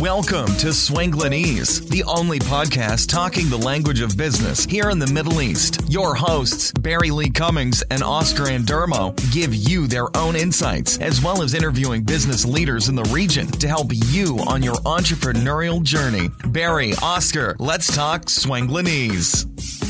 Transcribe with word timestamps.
Welcome 0.00 0.48
to 0.58 0.66
Swanglinese, 0.66 1.88
the 1.88 2.04
only 2.04 2.38
podcast 2.38 3.08
talking 3.08 3.48
the 3.48 3.56
language 3.56 4.02
of 4.02 4.14
business 4.14 4.66
here 4.66 4.90
in 4.90 4.98
the 4.98 5.06
Middle 5.06 5.40
East. 5.40 5.80
Your 5.88 6.14
hosts, 6.14 6.70
Barry 6.72 7.10
Lee 7.10 7.30
Cummings 7.30 7.80
and 7.90 8.02
Oscar 8.02 8.42
Andermo, 8.44 9.16
give 9.32 9.54
you 9.54 9.86
their 9.86 10.14
own 10.14 10.36
insights, 10.36 10.98
as 10.98 11.22
well 11.22 11.40
as 11.40 11.54
interviewing 11.54 12.02
business 12.02 12.44
leaders 12.44 12.90
in 12.90 12.94
the 12.94 13.04
region 13.04 13.46
to 13.52 13.68
help 13.68 13.90
you 13.90 14.38
on 14.46 14.62
your 14.62 14.76
entrepreneurial 14.84 15.82
journey. 15.82 16.28
Barry, 16.48 16.92
Oscar, 17.02 17.56
let's 17.58 17.86
talk 17.96 18.26
Swanglinese. 18.26 19.85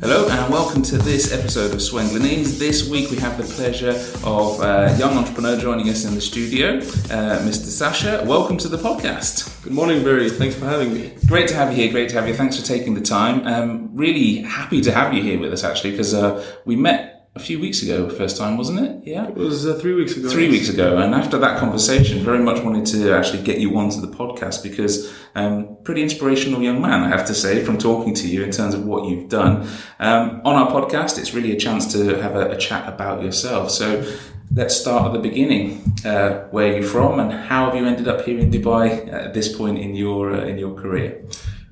Hello 0.00 0.28
and 0.28 0.52
welcome 0.52 0.80
to 0.82 0.96
this 0.96 1.32
episode 1.32 1.72
of 1.72 1.78
Swanglinese. 1.78 2.56
This 2.56 2.88
week 2.88 3.10
we 3.10 3.16
have 3.16 3.36
the 3.36 3.42
pleasure 3.42 3.90
of 4.22 4.60
a 4.60 4.96
young 4.96 5.18
entrepreneur 5.18 5.58
joining 5.58 5.88
us 5.88 6.04
in 6.04 6.14
the 6.14 6.20
studio, 6.20 6.76
uh, 6.76 7.40
Mr. 7.40 7.66
Sasha. 7.66 8.22
Welcome 8.24 8.58
to 8.58 8.68
the 8.68 8.76
podcast. 8.76 9.60
Good 9.64 9.72
morning, 9.72 10.04
Barry. 10.04 10.30
Thanks 10.30 10.54
for 10.54 10.66
having 10.66 10.94
me. 10.94 11.14
Great 11.26 11.48
to 11.48 11.54
have 11.56 11.70
you 11.70 11.82
here. 11.82 11.90
Great 11.90 12.10
to 12.10 12.14
have 12.14 12.28
you. 12.28 12.34
Thanks 12.34 12.56
for 12.56 12.64
taking 12.64 12.94
the 12.94 13.00
time. 13.00 13.44
Um, 13.44 13.90
really 13.92 14.42
happy 14.42 14.80
to 14.82 14.92
have 14.92 15.12
you 15.14 15.20
here 15.20 15.40
with 15.40 15.52
us 15.52 15.64
actually 15.64 15.90
because 15.90 16.14
uh, 16.14 16.46
we 16.64 16.76
met 16.76 17.17
a 17.38 17.40
few 17.40 17.60
weeks 17.60 17.82
ago, 17.82 18.10
first 18.10 18.36
time, 18.36 18.56
wasn't 18.56 18.80
it? 18.80 19.06
Yeah. 19.06 19.28
It 19.28 19.36
was 19.36 19.64
uh, 19.64 19.74
three 19.74 19.94
weeks 19.94 20.16
ago. 20.16 20.28
Three 20.28 20.50
weeks 20.50 20.68
ago. 20.68 20.98
And 20.98 21.14
after 21.14 21.38
that 21.38 21.58
conversation, 21.58 22.18
very 22.24 22.40
much 22.40 22.62
wanted 22.64 22.86
to 22.86 23.12
actually 23.12 23.42
get 23.44 23.58
you 23.58 23.78
onto 23.78 24.00
the 24.00 24.08
podcast 24.08 24.62
because 24.62 25.14
um, 25.36 25.76
pretty 25.84 26.02
inspirational 26.02 26.62
young 26.62 26.82
man, 26.82 27.04
I 27.04 27.08
have 27.08 27.26
to 27.26 27.34
say, 27.34 27.64
from 27.64 27.78
talking 27.78 28.12
to 28.14 28.28
you 28.28 28.42
in 28.42 28.50
terms 28.50 28.74
of 28.74 28.84
what 28.84 29.08
you've 29.08 29.28
done. 29.28 29.68
Um, 30.00 30.42
on 30.44 30.56
our 30.56 30.68
podcast, 30.68 31.18
it's 31.18 31.32
really 31.32 31.52
a 31.52 31.58
chance 31.58 31.92
to 31.92 32.20
have 32.20 32.34
a, 32.34 32.50
a 32.50 32.56
chat 32.56 32.88
about 32.92 33.22
yourself. 33.22 33.70
So 33.70 34.04
let's 34.52 34.74
start 34.74 35.06
at 35.06 35.12
the 35.12 35.20
beginning. 35.20 35.94
Uh, 36.04 36.48
where 36.50 36.72
are 36.72 36.76
you 36.78 36.82
from 36.82 37.20
and 37.20 37.32
how 37.32 37.66
have 37.66 37.76
you 37.76 37.86
ended 37.86 38.08
up 38.08 38.24
here 38.24 38.38
in 38.38 38.50
Dubai 38.50 39.12
at 39.12 39.32
this 39.32 39.48
point 39.56 39.78
in 39.78 39.94
your, 39.94 40.32
uh, 40.32 40.44
in 40.44 40.58
your 40.58 40.74
career? 40.74 41.24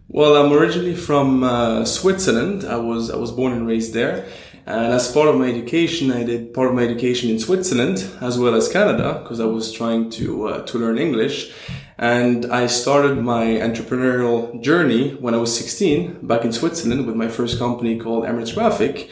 Well, 0.09 0.37
I'm 0.37 0.53
originally 0.53 0.95
from 0.95 1.43
uh, 1.43 1.85
Switzerland. 1.85 2.65
I 2.65 2.77
was 2.77 3.11
I 3.11 3.17
was 3.17 3.33
born 3.33 3.53
and 3.53 3.67
raised 3.67 3.93
there. 3.93 4.25
And 4.67 4.93
as 4.93 5.13
part 5.13 5.29
of 5.29 5.37
my 5.37 5.49
education, 5.49 6.11
I 6.11 6.25
did 6.25 6.53
part 6.53 6.69
of 6.69 6.75
my 6.75 6.83
education 6.83 7.31
in 7.31 7.39
Switzerland 7.39 8.05
as 8.21 8.37
well 8.37 8.57
as 8.57 8.69
Canada 8.69 9.21
because 9.23 9.39
I 9.39 9.45
was 9.45 9.71
trying 9.71 10.11
to 10.19 10.49
uh, 10.49 10.67
to 10.67 10.79
learn 10.79 10.99
English. 10.99 11.53
And 11.99 12.47
I 12.47 12.67
started 12.67 13.17
my 13.23 13.45
entrepreneurial 13.69 14.61
journey 14.61 15.15
when 15.15 15.35
I 15.35 15.39
was 15.39 15.57
16 15.57 16.27
back 16.27 16.45
in 16.45 16.53
Switzerland 16.53 17.07
with 17.07 17.17
my 17.17 17.29
first 17.29 17.59
company 17.59 17.97
called 17.97 18.25
Emirates 18.25 18.55
Graphic. 18.55 19.09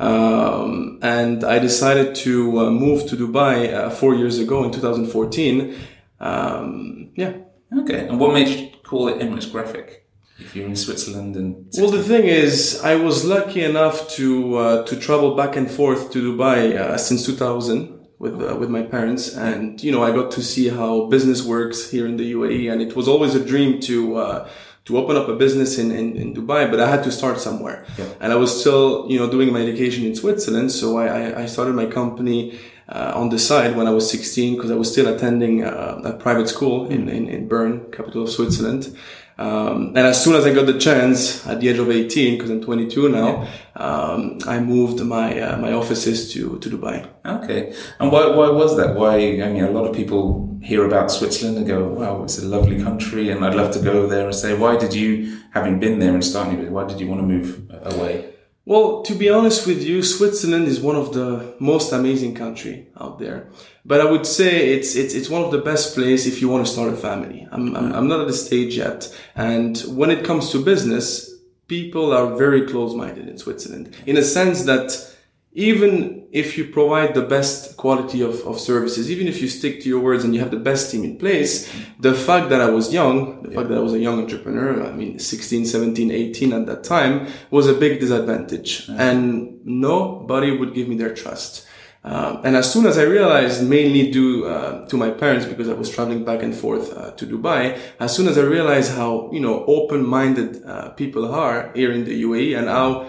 Um, 0.00 0.98
and 1.02 1.44
I 1.44 1.58
decided 1.58 2.14
to 2.26 2.58
uh, 2.60 2.70
move 2.70 3.06
to 3.08 3.16
Dubai 3.16 3.74
uh, 3.74 3.90
four 3.90 4.14
years 4.14 4.38
ago 4.38 4.64
in 4.64 4.70
2014. 4.70 5.76
Um, 6.20 7.10
yeah. 7.14 7.34
Okay. 7.80 8.08
And 8.08 8.18
what 8.18 8.32
made 8.32 8.48
you 8.48 8.70
call 8.82 9.08
it 9.08 9.18
Emirates 9.18 9.50
Graphic? 9.50 10.03
If 10.38 10.56
you're 10.56 10.66
in 10.66 10.76
Switzerland 10.76 11.36
and 11.36 11.66
well 11.78 11.90
the 11.90 12.02
thing 12.02 12.24
is 12.24 12.80
I 12.82 12.96
was 12.96 13.24
lucky 13.24 13.62
enough 13.62 14.08
to 14.16 14.56
uh, 14.56 14.86
to 14.86 14.96
travel 14.96 15.34
back 15.36 15.56
and 15.56 15.70
forth 15.70 16.10
to 16.12 16.18
Dubai 16.32 16.76
uh, 16.76 16.98
since 16.98 17.24
2000 17.24 18.06
with 18.18 18.42
uh, 18.42 18.56
with 18.56 18.70
my 18.70 18.82
parents 18.82 19.34
and 19.36 19.82
you 19.82 19.92
know 19.92 20.02
I 20.02 20.10
got 20.10 20.30
to 20.32 20.42
see 20.42 20.68
how 20.68 21.06
business 21.06 21.42
works 21.44 21.90
here 21.90 22.06
in 22.06 22.16
the 22.16 22.32
UAE 22.32 22.72
and 22.72 22.82
it 22.82 22.96
was 22.96 23.06
always 23.06 23.34
a 23.34 23.44
dream 23.44 23.80
to 23.80 24.16
uh, 24.16 24.48
to 24.86 24.98
open 24.98 25.16
up 25.16 25.28
a 25.28 25.34
business 25.34 25.78
in, 25.78 25.90
in, 25.90 26.14
in 26.14 26.34
Dubai, 26.34 26.70
but 26.70 26.78
I 26.78 26.90
had 26.90 27.02
to 27.04 27.10
start 27.10 27.40
somewhere. 27.40 27.86
Yeah. 27.96 28.04
And 28.20 28.32
I 28.32 28.36
was 28.36 28.60
still, 28.60 29.06
you 29.08 29.18
know, 29.18 29.30
doing 29.30 29.50
my 29.50 29.62
education 29.62 30.04
in 30.04 30.14
Switzerland. 30.14 30.72
So 30.72 30.98
I, 30.98 31.42
I 31.42 31.46
started 31.46 31.74
my 31.74 31.86
company 31.86 32.58
uh, 32.88 33.12
on 33.14 33.30
the 33.30 33.38
side 33.38 33.76
when 33.76 33.86
I 33.86 33.90
was 33.90 34.10
16 34.10 34.56
because 34.56 34.70
I 34.70 34.74
was 34.74 34.92
still 34.92 35.08
attending 35.08 35.64
uh, 35.64 36.02
a 36.04 36.12
private 36.12 36.48
school 36.50 36.86
in, 36.88 37.08
in, 37.08 37.28
in 37.28 37.48
Bern, 37.48 37.90
capital 37.92 38.24
of 38.24 38.30
Switzerland. 38.30 38.94
Um, 39.36 39.88
and 39.88 39.98
as 39.98 40.22
soon 40.22 40.36
as 40.36 40.46
I 40.46 40.54
got 40.54 40.66
the 40.66 40.78
chance 40.78 41.44
at 41.46 41.60
the 41.60 41.68
age 41.68 41.78
of 41.78 41.90
18, 41.90 42.36
because 42.36 42.50
I'm 42.50 42.62
22 42.62 43.08
now, 43.08 43.48
um, 43.74 44.38
I 44.46 44.60
moved 44.60 45.04
my 45.04 45.40
uh, 45.40 45.56
my 45.58 45.72
offices 45.72 46.32
to, 46.32 46.58
to 46.60 46.70
Dubai. 46.70 47.08
Okay. 47.26 47.74
And 47.98 48.12
why, 48.12 48.28
why 48.28 48.50
was 48.50 48.76
that? 48.76 48.94
Why, 48.94 49.16
I 49.16 49.48
mean, 49.52 49.64
a 49.64 49.70
lot 49.70 49.86
of 49.86 49.96
people 49.96 50.56
hear 50.62 50.86
about 50.86 51.10
Switzerland 51.10 51.58
and 51.58 51.66
go, 51.66 51.86
wow, 51.88 52.22
it's 52.22 52.38
a 52.38 52.44
lovely 52.46 52.82
country 52.82 53.30
and 53.30 53.44
I'd 53.44 53.54
love 53.54 53.72
to 53.72 53.80
go 53.80 54.06
there 54.06 54.24
and 54.24 54.34
say, 54.34 54.56
why 54.56 54.76
did 54.76 54.94
you, 54.94 55.40
having 55.52 55.78
been 55.78 55.98
there 55.98 56.14
and 56.14 56.24
starting, 56.24 56.58
with, 56.58 56.68
why 56.68 56.84
did 56.86 57.00
you 57.00 57.08
want 57.08 57.20
to 57.20 57.26
move 57.26 57.70
away? 57.82 58.33
Well, 58.66 59.02
to 59.02 59.14
be 59.14 59.28
honest 59.28 59.66
with 59.66 59.82
you, 59.82 60.02
Switzerland 60.02 60.68
is 60.68 60.80
one 60.80 60.96
of 60.96 61.12
the 61.12 61.54
most 61.58 61.92
amazing 61.92 62.34
country 62.34 62.88
out 62.98 63.18
there. 63.18 63.48
But 63.84 64.00
I 64.00 64.10
would 64.10 64.26
say 64.26 64.72
it's 64.72 64.96
it's 64.96 65.12
it's 65.12 65.28
one 65.28 65.44
of 65.44 65.50
the 65.50 65.58
best 65.58 65.94
place 65.94 66.24
if 66.26 66.40
you 66.40 66.48
want 66.48 66.66
to 66.66 66.72
start 66.72 66.92
a 66.92 66.96
family. 66.96 67.46
I'm 67.50 67.76
I'm, 67.76 67.92
I'm 67.92 68.08
not 68.08 68.20
at 68.20 68.26
the 68.26 68.32
stage 68.32 68.78
yet, 68.78 69.14
and 69.36 69.76
when 69.88 70.10
it 70.10 70.24
comes 70.24 70.50
to 70.50 70.64
business, 70.64 71.34
people 71.66 72.14
are 72.14 72.36
very 72.36 72.66
close-minded 72.66 73.28
in 73.28 73.36
Switzerland 73.36 73.94
in 74.06 74.16
a 74.16 74.22
sense 74.22 74.64
that 74.64 75.14
even 75.54 76.26
if 76.32 76.58
you 76.58 76.66
provide 76.66 77.14
the 77.14 77.22
best 77.22 77.76
quality 77.76 78.20
of, 78.20 78.40
of 78.44 78.58
services, 78.58 79.08
even 79.08 79.28
if 79.28 79.40
you 79.40 79.48
stick 79.48 79.80
to 79.80 79.88
your 79.88 80.00
words 80.00 80.24
and 80.24 80.34
you 80.34 80.40
have 80.40 80.50
the 80.50 80.58
best 80.58 80.90
team 80.90 81.04
in 81.04 81.16
place, 81.16 81.72
the 82.00 82.12
fact 82.12 82.50
that 82.50 82.60
I 82.60 82.70
was 82.70 82.92
young, 82.92 83.40
the 83.42 83.50
yeah. 83.50 83.56
fact 83.56 83.68
that 83.68 83.78
I 83.78 83.80
was 83.80 83.92
a 83.92 84.00
young 84.00 84.20
entrepreneur, 84.20 84.84
I 84.84 84.90
mean, 84.90 85.20
16, 85.20 85.64
17, 85.64 86.10
18 86.10 86.52
at 86.52 86.66
that 86.66 86.82
time 86.82 87.28
was 87.52 87.68
a 87.68 87.74
big 87.74 88.00
disadvantage. 88.00 88.88
Yeah. 88.88 88.96
And 89.10 89.64
nobody 89.64 90.56
would 90.56 90.74
give 90.74 90.88
me 90.88 90.96
their 90.96 91.14
trust. 91.14 91.68
Uh, 92.02 92.40
and 92.44 92.56
as 92.56 92.70
soon 92.70 92.84
as 92.84 92.98
I 92.98 93.04
realized, 93.04 93.66
mainly 93.66 94.10
due 94.10 94.44
uh, 94.46 94.86
to 94.88 94.96
my 94.96 95.10
parents, 95.10 95.46
because 95.46 95.68
I 95.68 95.72
was 95.72 95.88
traveling 95.88 96.24
back 96.24 96.42
and 96.42 96.54
forth 96.54 96.94
uh, 96.94 97.12
to 97.12 97.26
Dubai, 97.26 97.78
as 97.98 98.14
soon 98.14 98.28
as 98.28 98.36
I 98.36 98.42
realized 98.42 98.92
how 98.92 99.30
you 99.32 99.40
know 99.40 99.64
open-minded 99.64 100.64
uh, 100.66 100.90
people 100.90 101.32
are 101.32 101.72
here 101.74 101.92
in 101.92 102.04
the 102.04 102.22
UAE 102.24 102.58
and 102.58 102.68
how 102.68 103.06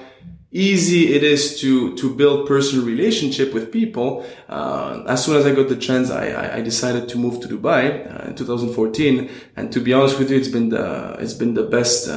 easy 0.56 1.14
it 1.14 1.24
is 1.24 1.60
to 1.62 1.96
to 1.98 2.16
build 2.16 2.48
personal 2.48 2.86
relationship 2.86 3.54
with 3.54 3.72
people. 3.72 4.26
Uh, 4.48 5.04
as 5.08 5.24
soon 5.24 5.36
as 5.36 5.46
I 5.46 5.54
got 5.54 5.68
the 5.70 5.76
chance, 5.76 6.10
I, 6.10 6.58
I 6.58 6.62
decided 6.62 7.10
to 7.10 7.18
move 7.18 7.42
to 7.42 7.48
Dubai 7.48 7.84
uh, 8.08 8.30
in 8.30 8.36
2014. 8.36 9.30
And 9.58 9.72
to 9.74 9.80
be 9.80 9.92
honest 9.94 10.18
with 10.18 10.32
you, 10.32 10.38
it's 10.38 10.54
been 10.58 10.70
the 10.70 11.18
it's 11.20 11.34
been 11.34 11.54
the 11.54 11.68
best 11.78 12.08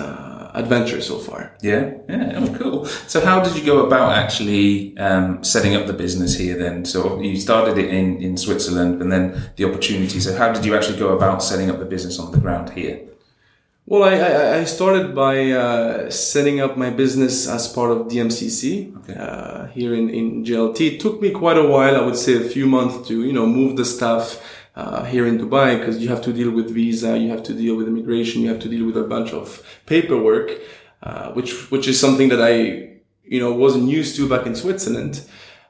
adventure 0.59 1.01
so 1.01 1.19
far. 1.19 1.53
Yeah, 1.63 1.93
yeah, 2.09 2.33
oh, 2.37 2.55
cool. 2.59 2.87
So, 3.07 3.25
how 3.25 3.41
did 3.41 3.57
you 3.57 3.65
go 3.65 3.87
about 3.87 4.13
actually 4.13 4.97
um, 4.99 5.43
setting 5.45 5.75
up 5.77 5.87
the 5.87 5.93
business 5.93 6.37
here? 6.37 6.57
Then, 6.57 6.85
so 6.85 7.21
you 7.21 7.37
started 7.41 7.79
it 7.79 7.89
in 7.91 8.23
in 8.23 8.37
Switzerland, 8.37 9.01
and 9.01 9.11
then 9.11 9.51
the 9.57 9.65
opportunity. 9.65 10.21
So, 10.21 10.37
how 10.37 10.53
did 10.53 10.65
you 10.65 10.75
actually 10.77 10.99
go 10.99 11.17
about 11.17 11.43
setting 11.43 11.71
up 11.71 11.79
the 11.79 11.87
business 11.87 12.19
on 12.19 12.33
the 12.33 12.39
ground 12.39 12.71
here? 12.71 13.01
Well, 13.91 14.03
I, 14.03 14.59
I 14.59 14.65
started 14.65 15.15
by 15.15 15.51
uh, 15.51 16.11
setting 16.11 16.61
up 16.61 16.77
my 16.77 16.91
business 16.91 17.49
as 17.49 17.73
part 17.73 17.91
of 17.91 18.09
DMCC 18.09 18.95
okay. 18.99 19.15
uh, 19.19 19.69
here 19.69 19.95
in, 19.95 20.11
in 20.11 20.45
JLT. 20.45 20.97
It 20.97 21.01
took 21.01 21.23
me 21.23 21.31
quite 21.31 21.57
a 21.57 21.67
while, 21.67 21.97
I 21.97 22.05
would 22.05 22.17
say 22.17 22.37
a 22.37 22.47
few 22.47 22.67
months 22.67 23.09
to, 23.09 23.25
you 23.25 23.33
know, 23.33 23.47
move 23.47 23.79
the 23.79 23.87
stuff 23.87 24.45
uh, 24.77 25.05
here 25.05 25.27
in 25.27 25.39
Dubai 25.39 25.79
because 25.79 26.03
you 26.03 26.11
have 26.11 26.21
to 26.25 26.35
deal 26.35 26.51
with 26.51 26.69
visa, 26.69 27.17
you 27.17 27.31
have 27.31 27.43
to 27.45 27.55
deal 27.55 27.77
with 27.77 27.89
immigration, 27.89 28.43
you 28.43 28.51
have 28.51 28.61
to 28.61 28.69
deal 28.69 28.85
with 28.85 28.99
a 28.99 29.05
bunch 29.05 29.33
of 29.33 29.67
paperwork, 29.87 30.51
uh, 31.03 31.33
which 31.33 31.71
which 31.71 31.89
is 31.89 31.99
something 31.99 32.29
that 32.29 32.43
I 32.43 32.99
you 33.25 33.41
know 33.41 33.55
wasn't 33.55 33.89
used 33.89 34.17
to 34.17 34.29
back 34.29 34.45
in 34.45 34.55
Switzerland. 34.55 35.23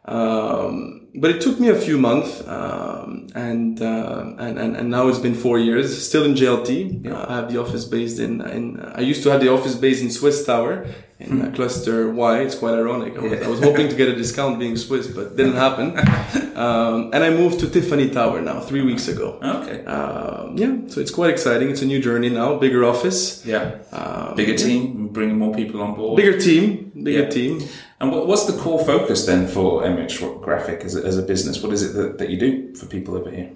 Um, 0.06 1.07
but 1.20 1.30
it 1.30 1.40
took 1.40 1.58
me 1.58 1.68
a 1.68 1.74
few 1.74 1.98
months, 1.98 2.46
um, 2.46 3.26
and, 3.34 3.80
uh, 3.80 4.34
and, 4.38 4.58
and 4.58 4.76
and 4.76 4.90
now 4.90 5.08
it's 5.08 5.18
been 5.18 5.34
four 5.34 5.58
years. 5.58 6.06
Still 6.08 6.24
in 6.24 6.34
JLT. 6.34 7.04
Yeah. 7.04 7.26
I 7.28 7.36
have 7.36 7.52
the 7.52 7.60
office 7.60 7.84
based 7.84 8.18
in 8.18 8.40
in. 8.40 8.80
I 8.80 9.00
used 9.00 9.22
to 9.24 9.30
have 9.30 9.40
the 9.40 9.48
office 9.48 9.74
based 9.74 10.02
in 10.02 10.10
Swiss 10.10 10.44
Tower 10.44 10.86
in 11.20 11.40
hmm. 11.40 11.52
cluster 11.52 12.10
Y. 12.10 12.40
It's 12.40 12.54
quite 12.54 12.74
ironic. 12.74 13.16
I 13.16 13.20
was. 13.20 13.42
I 13.42 13.48
was, 13.48 13.60
hoping 13.60 13.88
to 13.88 13.96
get 13.96 14.08
a 14.08 14.14
discount 14.14 14.58
being 14.58 14.76
Swiss, 14.76 15.08
but 15.08 15.36
didn't 15.36 15.56
happen. 15.56 15.98
um, 16.56 17.10
and 17.12 17.24
I 17.24 17.30
moved 17.30 17.60
to 17.60 17.68
Tiffany 17.68 18.10
Tower 18.10 18.40
now 18.40 18.60
three 18.60 18.82
weeks 18.82 19.08
ago. 19.08 19.38
Okay. 19.42 19.84
Um, 19.84 20.56
yeah, 20.56 20.76
so 20.86 21.00
it's 21.00 21.10
quite 21.10 21.30
exciting. 21.30 21.70
It's 21.70 21.82
a 21.82 21.86
new 21.86 22.00
journey 22.00 22.28
now. 22.28 22.56
Bigger 22.58 22.84
office. 22.84 23.44
Yeah. 23.44 23.78
Um, 23.90 24.36
bigger 24.36 24.56
team, 24.56 25.08
bringing 25.08 25.38
more 25.38 25.54
people 25.54 25.82
on 25.82 25.94
board. 25.94 26.16
Bigger 26.16 26.38
team. 26.38 26.92
Bigger 26.94 27.24
yeah. 27.24 27.30
team. 27.30 27.68
And 28.00 28.12
what's 28.12 28.44
the 28.44 28.56
core 28.56 28.84
focus 28.84 29.26
then 29.26 29.48
for 29.48 29.82
Emirates 29.82 30.18
Graphic 30.40 30.82
as 30.82 30.94
a, 30.94 31.04
as 31.04 31.18
a 31.18 31.22
business? 31.22 31.60
What 31.60 31.72
is 31.72 31.82
it 31.82 31.94
that, 31.94 32.18
that 32.18 32.30
you 32.30 32.38
do 32.38 32.74
for 32.76 32.86
people 32.86 33.16
over 33.16 33.30
here? 33.30 33.50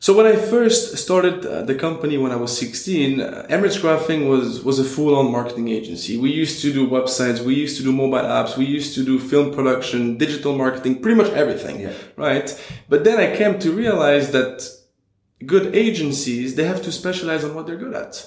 So 0.00 0.16
when 0.16 0.26
I 0.26 0.36
first 0.36 0.96
started 0.96 1.44
uh, 1.44 1.62
the 1.62 1.74
company 1.74 2.18
when 2.18 2.30
I 2.30 2.36
was 2.36 2.56
16, 2.56 3.20
uh, 3.20 3.46
Emirates 3.50 3.80
Graphic 3.80 4.20
was, 4.28 4.62
was 4.62 4.78
a 4.78 4.84
full-on 4.84 5.32
marketing 5.32 5.68
agency. 5.68 6.16
We 6.16 6.30
used 6.30 6.62
to 6.62 6.72
do 6.72 6.88
websites, 6.88 7.40
we 7.40 7.54
used 7.56 7.76
to 7.78 7.82
do 7.82 7.90
mobile 7.90 8.18
apps, 8.18 8.56
we 8.56 8.64
used 8.64 8.94
to 8.94 9.04
do 9.04 9.18
film 9.18 9.52
production, 9.52 10.16
digital 10.16 10.56
marketing, 10.56 11.02
pretty 11.02 11.16
much 11.16 11.32
everything, 11.32 11.80
yeah. 11.80 11.92
right? 12.16 12.48
But 12.88 13.02
then 13.02 13.18
I 13.18 13.36
came 13.36 13.58
to 13.58 13.72
realize 13.72 14.30
that 14.30 14.70
good 15.44 15.74
agencies, 15.74 16.54
they 16.54 16.64
have 16.64 16.82
to 16.82 16.92
specialize 16.92 17.42
on 17.42 17.54
what 17.56 17.66
they're 17.66 17.76
good 17.76 17.94
at. 17.94 18.24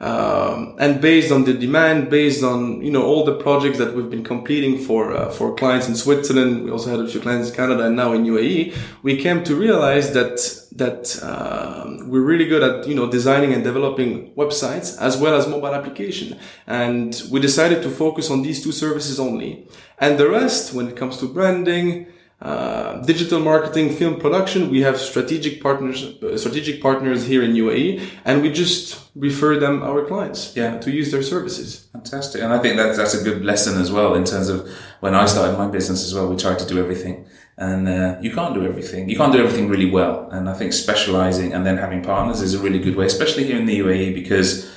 Um, 0.00 0.76
and 0.78 1.00
based 1.00 1.30
on 1.30 1.44
the 1.44 1.54
demand, 1.54 2.10
based 2.10 2.42
on 2.42 2.82
you 2.82 2.90
know 2.90 3.04
all 3.04 3.24
the 3.24 3.36
projects 3.36 3.78
that 3.78 3.94
we've 3.94 4.10
been 4.10 4.24
completing 4.24 4.78
for 4.78 5.12
uh, 5.16 5.30
for 5.30 5.54
clients 5.54 5.88
in 5.88 5.94
Switzerland, 5.94 6.64
we 6.64 6.70
also 6.70 6.90
had 6.90 7.00
a 7.00 7.08
few 7.08 7.20
clients 7.20 7.50
in 7.50 7.54
Canada 7.54 7.86
and 7.86 7.96
now 7.96 8.12
in 8.12 8.24
UAE. 8.24 8.74
We 9.02 9.16
came 9.16 9.44
to 9.44 9.54
realize 9.54 10.12
that 10.12 10.36
that 10.72 11.22
uh, 11.22 11.86
we're 12.06 12.22
really 12.22 12.46
good 12.46 12.62
at 12.62 12.88
you 12.88 12.94
know 12.94 13.08
designing 13.08 13.52
and 13.52 13.62
developing 13.62 14.34
websites 14.34 15.00
as 15.00 15.16
well 15.16 15.34
as 15.36 15.46
mobile 15.46 15.74
application, 15.74 16.38
and 16.66 17.22
we 17.30 17.38
decided 17.40 17.82
to 17.84 17.90
focus 17.90 18.30
on 18.30 18.42
these 18.42 18.62
two 18.62 18.72
services 18.72 19.20
only. 19.20 19.66
And 19.98 20.18
the 20.18 20.28
rest, 20.28 20.74
when 20.74 20.88
it 20.88 20.96
comes 20.96 21.18
to 21.18 21.28
branding, 21.28 22.08
uh, 22.44 23.00
digital 23.06 23.40
marketing, 23.40 23.88
film 23.90 24.20
production, 24.20 24.70
we 24.70 24.82
have 24.82 24.98
strategic 24.98 25.62
partners, 25.62 25.98
uh, 26.22 26.36
strategic 26.36 26.82
partners 26.82 27.26
here 27.26 27.42
in 27.42 27.52
UAE, 27.54 28.02
and 28.26 28.42
we 28.42 28.52
just 28.52 29.00
refer 29.16 29.58
them 29.58 29.82
our 29.82 30.04
clients 30.04 30.52
Yeah. 30.54 30.78
to 30.84 30.90
use 30.90 31.10
their 31.10 31.22
services. 31.22 31.86
Fantastic. 31.92 32.42
And 32.42 32.52
I 32.52 32.58
think 32.58 32.76
that's, 32.76 32.98
that's 32.98 33.14
a 33.14 33.24
good 33.24 33.44
lesson 33.44 33.80
as 33.80 33.90
well 33.90 34.14
in 34.14 34.24
terms 34.24 34.48
of 34.50 34.68
when 35.00 35.14
I 35.14 35.24
started 35.26 35.56
my 35.56 35.68
business 35.68 36.04
as 36.04 36.12
well, 36.14 36.26
we 36.28 36.36
tried 36.36 36.58
to 36.58 36.66
do 36.66 36.78
everything 36.78 37.24
and, 37.56 37.88
uh, 37.88 38.16
you 38.20 38.30
can't 38.30 38.52
do 38.52 38.62
everything. 38.70 39.08
You 39.08 39.16
can't 39.16 39.32
do 39.32 39.38
everything 39.38 39.68
really 39.70 39.90
well. 39.90 40.28
And 40.30 40.48
I 40.50 40.54
think 40.54 40.72
specializing 40.74 41.54
and 41.54 41.64
then 41.64 41.78
having 41.78 42.02
partners 42.02 42.42
is 42.42 42.52
a 42.52 42.58
really 42.58 42.78
good 42.78 42.96
way, 42.96 43.06
especially 43.06 43.44
here 43.44 43.56
in 43.56 43.64
the 43.64 43.78
UAE 43.78 44.12
because 44.14 44.68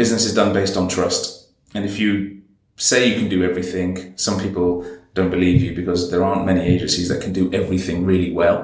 business 0.00 0.24
is 0.24 0.34
done 0.34 0.52
based 0.52 0.76
on 0.76 0.86
trust. 0.88 1.48
And 1.74 1.84
if 1.84 1.98
you 1.98 2.42
say 2.76 3.08
you 3.08 3.16
can 3.18 3.28
do 3.28 3.42
everything, 3.42 4.12
some 4.16 4.38
people 4.38 4.84
don't 5.18 5.30
believe 5.30 5.62
you 5.62 5.74
because 5.74 6.10
there 6.10 6.24
aren't 6.24 6.46
many 6.46 6.62
agencies 6.74 7.08
that 7.08 7.20
can 7.20 7.32
do 7.32 7.52
everything 7.52 8.06
really 8.06 8.32
well. 8.32 8.58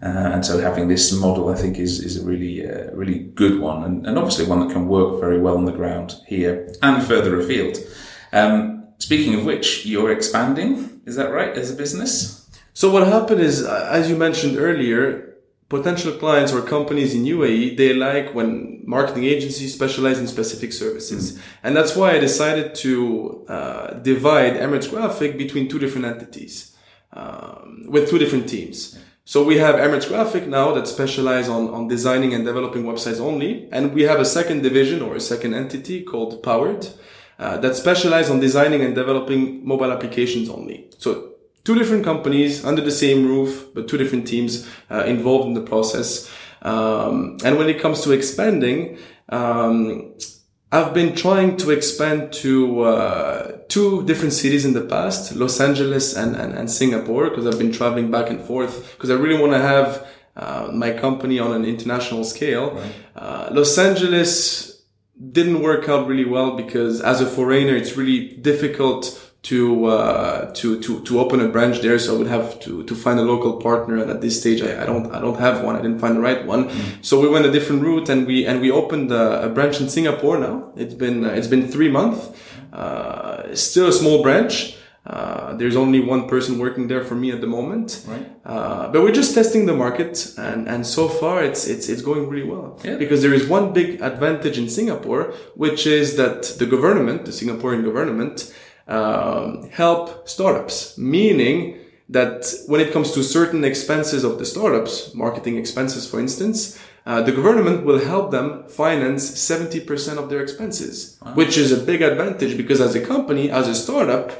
Uh, 0.00 0.34
and 0.34 0.46
so 0.46 0.60
having 0.60 0.88
this 0.88 1.12
model, 1.12 1.48
I 1.48 1.56
think, 1.56 1.78
is, 1.78 2.00
is 2.00 2.22
a 2.22 2.24
really, 2.24 2.68
uh, 2.68 2.90
really 2.92 3.18
good 3.42 3.60
one 3.60 3.82
and, 3.84 4.06
and 4.06 4.16
obviously 4.16 4.46
one 4.46 4.60
that 4.60 4.72
can 4.72 4.86
work 4.86 5.20
very 5.20 5.40
well 5.40 5.56
on 5.56 5.64
the 5.64 5.72
ground 5.72 6.14
here 6.26 6.72
and 6.82 7.02
further 7.02 7.38
afield. 7.40 7.78
Um, 8.32 8.86
speaking 8.98 9.34
of 9.34 9.44
which, 9.44 9.86
you're 9.86 10.12
expanding. 10.12 11.00
Is 11.04 11.16
that 11.16 11.32
right? 11.32 11.52
As 11.56 11.70
a 11.70 11.74
business? 11.74 12.48
So 12.74 12.90
what 12.92 13.06
happened 13.06 13.40
is, 13.40 13.64
uh, 13.64 13.88
as 13.90 14.08
you 14.08 14.16
mentioned 14.16 14.56
earlier, 14.56 15.27
potential 15.68 16.12
clients 16.12 16.52
or 16.52 16.62
companies 16.62 17.14
in 17.14 17.24
UAE, 17.24 17.76
they 17.76 17.92
like 17.92 18.34
when 18.34 18.82
marketing 18.86 19.24
agencies 19.24 19.74
specialize 19.74 20.18
in 20.18 20.26
specific 20.26 20.72
services. 20.72 21.38
And 21.62 21.76
that's 21.76 21.94
why 21.94 22.12
I 22.12 22.18
decided 22.18 22.74
to 22.76 23.44
uh, 23.48 23.90
divide 23.94 24.54
Emirates 24.54 24.88
Graphic 24.90 25.36
between 25.36 25.68
two 25.68 25.78
different 25.78 26.06
entities 26.06 26.74
um, 27.12 27.84
with 27.86 28.08
two 28.08 28.18
different 28.18 28.48
teams. 28.48 28.98
So 29.26 29.44
we 29.44 29.58
have 29.58 29.74
Emirates 29.74 30.08
Graphic 30.08 30.46
now 30.46 30.72
that 30.72 30.88
specialize 30.88 31.50
on, 31.50 31.68
on 31.68 31.86
designing 31.86 32.32
and 32.32 32.46
developing 32.46 32.84
websites 32.84 33.20
only. 33.20 33.68
And 33.70 33.92
we 33.92 34.04
have 34.04 34.20
a 34.20 34.24
second 34.24 34.62
division 34.62 35.02
or 35.02 35.16
a 35.16 35.20
second 35.20 35.52
entity 35.52 36.02
called 36.02 36.42
Powered 36.42 36.88
uh, 37.38 37.58
that 37.58 37.76
specialize 37.76 38.30
on 38.30 38.40
designing 38.40 38.80
and 38.80 38.94
developing 38.94 39.66
mobile 39.66 39.92
applications 39.92 40.48
only. 40.48 40.90
So 40.96 41.34
two 41.68 41.74
different 41.74 42.02
companies 42.02 42.64
under 42.64 42.80
the 42.80 42.90
same 42.90 43.28
roof, 43.28 43.68
but 43.74 43.86
two 43.86 43.98
different 43.98 44.26
teams 44.26 44.66
uh, 44.90 45.04
involved 45.04 45.46
in 45.48 45.52
the 45.52 45.60
process. 45.60 46.26
Um, 46.62 47.36
and 47.44 47.58
when 47.58 47.68
it 47.68 47.78
comes 47.78 48.00
to 48.04 48.12
expanding, 48.12 48.96
um, 49.28 50.14
I've 50.72 50.94
been 50.94 51.14
trying 51.14 51.58
to 51.58 51.70
expand 51.70 52.32
to 52.44 52.80
uh, 52.84 53.58
two 53.68 54.02
different 54.06 54.32
cities 54.32 54.64
in 54.64 54.72
the 54.72 54.80
past, 54.80 55.36
Los 55.36 55.60
Angeles 55.60 56.16
and, 56.16 56.36
and, 56.36 56.54
and 56.54 56.70
Singapore, 56.70 57.28
because 57.28 57.46
I've 57.46 57.58
been 57.58 57.72
traveling 57.72 58.10
back 58.10 58.30
and 58.30 58.40
forth, 58.40 58.94
because 58.94 59.10
I 59.10 59.16
really 59.16 59.38
want 59.38 59.52
to 59.52 59.60
have 59.60 60.06
uh, 60.36 60.70
my 60.72 60.92
company 60.92 61.38
on 61.38 61.52
an 61.52 61.66
international 61.66 62.24
scale. 62.24 62.82
Uh, 63.14 63.50
Los 63.52 63.76
Angeles 63.76 64.86
didn't 65.32 65.60
work 65.60 65.86
out 65.86 66.06
really 66.06 66.24
well 66.24 66.56
because 66.56 67.02
as 67.02 67.20
a 67.20 67.26
foreigner, 67.26 67.76
it's 67.76 67.94
really 67.94 68.36
difficult 68.36 69.27
to 69.42 69.86
uh, 69.86 70.52
to 70.54 70.80
to 70.80 71.00
to 71.04 71.20
open 71.20 71.40
a 71.40 71.48
branch 71.48 71.80
there. 71.80 71.98
So 71.98 72.14
I 72.14 72.18
would 72.18 72.26
have 72.26 72.58
to 72.60 72.82
to 72.84 72.94
find 72.94 73.18
a 73.18 73.22
local 73.22 73.60
partner. 73.60 73.96
And 74.02 74.10
at 74.10 74.20
this 74.20 74.40
stage, 74.40 74.62
I, 74.62 74.82
I 74.82 74.86
don't 74.86 75.12
I 75.12 75.20
don't 75.20 75.38
have 75.38 75.64
one. 75.64 75.76
I 75.76 75.82
didn't 75.82 76.00
find 76.00 76.16
the 76.16 76.20
right 76.20 76.44
one. 76.44 76.70
So 77.02 77.20
we 77.20 77.28
went 77.28 77.46
a 77.46 77.52
different 77.52 77.82
route, 77.82 78.08
and 78.08 78.26
we 78.26 78.46
and 78.46 78.60
we 78.60 78.70
opened 78.70 79.12
a, 79.12 79.44
a 79.44 79.48
branch 79.48 79.80
in 79.80 79.88
Singapore. 79.88 80.38
Now 80.38 80.72
it's 80.76 80.94
been 80.94 81.24
uh, 81.24 81.30
it's 81.30 81.48
been 81.48 81.68
three 81.68 81.88
months. 81.88 82.30
Uh, 82.72 83.54
still 83.54 83.88
a 83.88 83.92
small 83.92 84.22
branch. 84.22 84.76
Uh, 85.06 85.56
there's 85.56 85.74
only 85.74 86.00
one 86.00 86.28
person 86.28 86.58
working 86.58 86.86
there 86.88 87.02
for 87.02 87.14
me 87.14 87.30
at 87.32 87.40
the 87.40 87.46
moment. 87.46 88.04
Right. 88.06 88.30
Uh, 88.44 88.92
but 88.92 89.02
we're 89.02 89.12
just 89.12 89.34
testing 89.34 89.64
the 89.64 89.72
market, 89.72 90.34
and, 90.36 90.68
and 90.68 90.86
so 90.86 91.08
far 91.08 91.42
it's 91.42 91.66
it's 91.66 91.88
it's 91.88 92.02
going 92.02 92.28
really 92.28 92.46
well. 92.46 92.78
Yeah. 92.84 92.96
Because 92.96 93.22
there 93.22 93.32
is 93.32 93.46
one 93.46 93.72
big 93.72 94.02
advantage 94.02 94.58
in 94.58 94.68
Singapore, 94.68 95.32
which 95.54 95.86
is 95.86 96.16
that 96.16 96.42
the 96.58 96.66
government, 96.66 97.24
the 97.24 97.30
Singaporean 97.30 97.84
government, 97.84 98.52
um, 98.88 99.68
help 99.70 100.28
startups. 100.28 100.96
Meaning 100.98 101.78
that 102.08 102.52
when 102.66 102.80
it 102.80 102.92
comes 102.92 103.12
to 103.12 103.22
certain 103.22 103.64
expenses 103.64 104.24
of 104.24 104.38
the 104.38 104.46
startups, 104.46 105.14
marketing 105.14 105.56
expenses, 105.56 106.08
for 106.10 106.18
instance, 106.18 106.78
uh, 107.06 107.22
the 107.22 107.32
government 107.32 107.84
will 107.84 108.04
help 108.04 108.30
them 108.30 108.64
finance 108.68 109.30
70% 109.30 110.18
of 110.18 110.28
their 110.28 110.42
expenses, 110.42 111.18
which 111.34 111.56
is 111.56 111.72
a 111.72 111.82
big 111.82 112.02
advantage 112.02 112.56
because 112.56 112.80
as 112.80 112.94
a 112.94 113.00
company, 113.00 113.50
as 113.50 113.66
a 113.66 113.74
startup, 113.74 114.32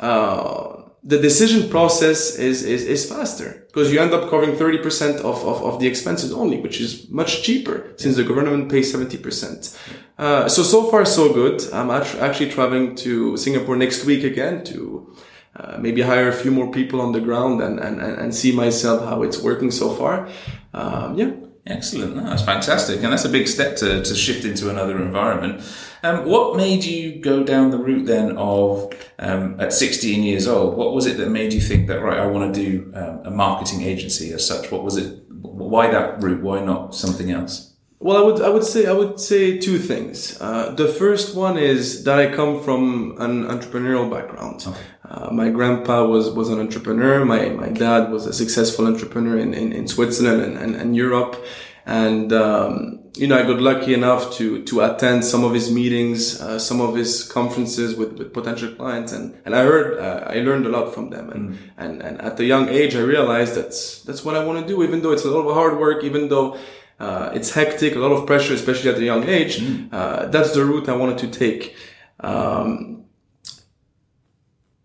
uh, 0.00 0.84
the 1.02 1.18
decision 1.18 1.68
process 1.68 2.36
is, 2.36 2.62
is, 2.62 2.84
is 2.84 3.06
faster 3.06 3.64
because 3.66 3.92
you 3.92 4.00
end 4.00 4.14
up 4.14 4.30
covering 4.30 4.52
30% 4.52 5.18
of, 5.18 5.44
of, 5.44 5.62
of 5.62 5.80
the 5.80 5.86
expenses 5.86 6.32
only, 6.32 6.58
which 6.60 6.80
is 6.80 7.10
much 7.10 7.42
cheaper 7.42 7.92
since 7.96 8.16
the 8.16 8.24
government 8.24 8.70
pays 8.70 8.94
70%. 8.94 9.78
Uh, 10.16 10.48
so, 10.48 10.62
so 10.62 10.90
far 10.90 11.04
so 11.04 11.32
good. 11.32 11.62
I'm 11.72 11.90
actually 11.90 12.50
traveling 12.50 12.94
to 12.96 13.36
Singapore 13.36 13.76
next 13.76 14.04
week 14.04 14.22
again 14.22 14.64
to 14.64 15.14
uh, 15.56 15.76
maybe 15.78 16.02
hire 16.02 16.28
a 16.28 16.32
few 16.32 16.50
more 16.50 16.70
people 16.70 17.00
on 17.00 17.12
the 17.12 17.20
ground 17.20 17.60
and, 17.60 17.78
and, 17.80 18.00
and 18.00 18.34
see 18.34 18.52
myself 18.52 19.04
how 19.04 19.22
it's 19.22 19.40
working 19.40 19.70
so 19.70 19.90
far. 19.90 20.28
Um, 20.72 21.18
yeah. 21.18 21.32
Excellent. 21.66 22.16
That's 22.16 22.42
fantastic. 22.42 23.02
And 23.02 23.10
that's 23.10 23.24
a 23.24 23.28
big 23.30 23.48
step 23.48 23.76
to, 23.76 24.02
to 24.02 24.14
shift 24.14 24.44
into 24.44 24.68
another 24.68 25.02
environment. 25.02 25.62
Um, 26.02 26.26
what 26.26 26.56
made 26.56 26.84
you 26.84 27.20
go 27.20 27.42
down 27.42 27.70
the 27.70 27.78
route 27.78 28.04
then 28.04 28.36
of, 28.36 28.92
um, 29.18 29.58
at 29.58 29.72
16 29.72 30.22
years 30.22 30.46
old, 30.46 30.76
what 30.76 30.92
was 30.92 31.06
it 31.06 31.16
that 31.16 31.30
made 31.30 31.54
you 31.54 31.62
think 31.62 31.88
that, 31.88 32.02
right, 32.02 32.18
I 32.18 32.26
want 32.26 32.54
to 32.54 32.62
do 32.62 32.92
um, 32.94 33.22
a 33.24 33.30
marketing 33.30 33.82
agency 33.82 34.30
as 34.34 34.46
such? 34.46 34.70
What 34.70 34.84
was 34.84 34.98
it? 34.98 35.22
Why 35.30 35.90
that 35.90 36.22
route? 36.22 36.42
Why 36.42 36.62
not 36.62 36.94
something 36.94 37.30
else? 37.30 37.73
Well, 38.04 38.18
I 38.18 38.20
would 38.20 38.42
I 38.42 38.50
would 38.50 38.64
say 38.64 38.84
I 38.84 38.92
would 38.92 39.18
say 39.18 39.56
two 39.56 39.78
things. 39.78 40.38
Uh, 40.38 40.72
the 40.72 40.88
first 40.88 41.34
one 41.34 41.56
is 41.56 42.04
that 42.04 42.18
I 42.18 42.26
come 42.30 42.62
from 42.62 43.16
an 43.18 43.44
entrepreneurial 43.44 44.10
background. 44.10 44.66
Uh, 45.08 45.30
my 45.32 45.48
grandpa 45.48 46.04
was 46.04 46.28
was 46.28 46.50
an 46.50 46.60
entrepreneur. 46.60 47.24
My 47.24 47.48
my 47.48 47.70
dad 47.70 48.12
was 48.12 48.26
a 48.26 48.34
successful 48.34 48.86
entrepreneur 48.86 49.38
in 49.38 49.54
in, 49.54 49.72
in 49.72 49.88
Switzerland 49.88 50.42
and, 50.42 50.58
and, 50.58 50.76
and 50.76 50.94
Europe. 50.94 51.42
And 51.86 52.30
um, 52.34 53.00
you 53.16 53.26
know, 53.26 53.38
I 53.38 53.42
got 53.42 53.62
lucky 53.62 53.94
enough 53.94 54.34
to 54.34 54.62
to 54.64 54.82
attend 54.82 55.24
some 55.24 55.42
of 55.42 55.54
his 55.54 55.70
meetings, 55.70 56.42
uh, 56.42 56.58
some 56.58 56.82
of 56.82 56.94
his 56.94 57.24
conferences 57.24 57.96
with, 57.96 58.18
with 58.18 58.34
potential 58.34 58.70
clients, 58.74 59.12
and 59.12 59.34
and 59.46 59.56
I 59.56 59.62
heard 59.64 59.98
uh, 59.98 60.26
I 60.28 60.40
learned 60.40 60.66
a 60.66 60.72
lot 60.76 60.92
from 60.92 61.08
them. 61.08 61.30
And 61.30 61.58
and 61.78 62.02
and 62.02 62.20
at 62.20 62.38
a 62.38 62.44
young 62.44 62.68
age, 62.68 62.96
I 62.96 63.00
realized 63.14 63.54
that's 63.54 64.02
that's 64.02 64.22
what 64.26 64.36
I 64.36 64.44
want 64.44 64.60
to 64.60 64.66
do. 64.66 64.82
Even 64.82 65.00
though 65.00 65.12
it's 65.12 65.24
a 65.24 65.30
lot 65.30 65.48
of 65.48 65.54
hard 65.54 65.78
work, 65.78 66.04
even 66.04 66.28
though 66.28 66.58
uh, 66.98 67.30
it's 67.34 67.52
hectic, 67.52 67.96
a 67.96 67.98
lot 67.98 68.12
of 68.12 68.26
pressure, 68.26 68.54
especially 68.54 68.90
at 68.90 68.98
a 68.98 69.04
young 69.04 69.24
age. 69.24 69.62
Uh, 69.92 70.26
that's 70.26 70.54
the 70.54 70.64
route 70.64 70.88
I 70.88 70.96
wanted 70.96 71.18
to 71.18 71.28
take. 71.28 71.76
Um, 72.20 73.04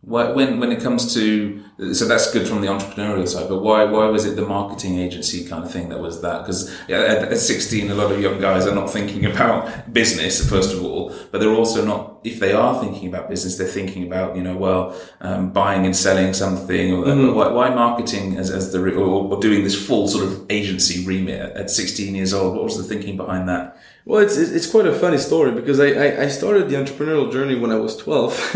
when 0.01 0.59
when 0.59 0.71
it 0.71 0.81
comes 0.81 1.13
to 1.13 1.63
so 1.93 2.05
that's 2.05 2.31
good 2.33 2.45
from 2.45 2.59
the 2.59 2.67
entrepreneurial 2.67 3.25
side, 3.25 3.47
but 3.47 3.61
why 3.61 3.85
why 3.85 4.07
was 4.07 4.25
it 4.25 4.35
the 4.35 4.45
marketing 4.45 4.99
agency 4.99 5.47
kind 5.47 5.63
of 5.63 5.71
thing 5.71 5.87
that 5.89 5.99
was 5.99 6.21
that? 6.21 6.41
Because 6.41 6.69
at, 6.89 7.31
at 7.31 7.37
sixteen, 7.37 7.89
a 7.89 7.95
lot 7.95 8.11
of 8.11 8.19
young 8.19 8.39
guys 8.41 8.67
are 8.67 8.75
not 8.75 8.89
thinking 8.89 9.25
about 9.25 9.93
business 9.93 10.47
first 10.49 10.73
of 10.73 10.83
all, 10.83 11.15
but 11.31 11.39
they're 11.39 11.53
also 11.53 11.85
not. 11.85 12.19
If 12.25 12.41
they 12.41 12.51
are 12.51 12.77
thinking 12.83 13.07
about 13.07 13.29
business, 13.29 13.57
they're 13.57 13.65
thinking 13.65 14.05
about 14.05 14.35
you 14.35 14.43
know 14.43 14.57
well 14.57 14.93
um, 15.21 15.51
buying 15.53 15.85
and 15.85 15.95
selling 15.95 16.33
something. 16.33 16.91
Or 16.91 17.05
but 17.05 17.33
why, 17.33 17.47
why 17.47 17.69
marketing 17.73 18.35
as 18.35 18.51
as 18.51 18.73
the 18.73 18.83
or, 18.83 19.33
or 19.33 19.39
doing 19.39 19.63
this 19.63 19.87
full 19.87 20.09
sort 20.09 20.25
of 20.25 20.45
agency 20.49 21.05
remit 21.05 21.39
at, 21.39 21.55
at 21.55 21.69
sixteen 21.69 22.13
years 22.13 22.33
old? 22.33 22.55
What 22.55 22.65
was 22.65 22.77
the 22.77 22.83
thinking 22.83 23.15
behind 23.15 23.47
that? 23.47 23.77
Well, 24.09 24.23
it's 24.23 24.37
it's 24.37 24.65
quite 24.65 24.87
a 24.87 24.91
funny 24.91 25.19
story 25.19 25.51
because 25.51 25.79
I, 25.79 25.89
I, 25.89 26.23
I 26.23 26.27
started 26.29 26.67
the 26.67 26.75
entrepreneurial 26.77 27.31
journey 27.31 27.53
when 27.53 27.69
I 27.69 27.75
was 27.75 27.95
twelve. 27.95 28.33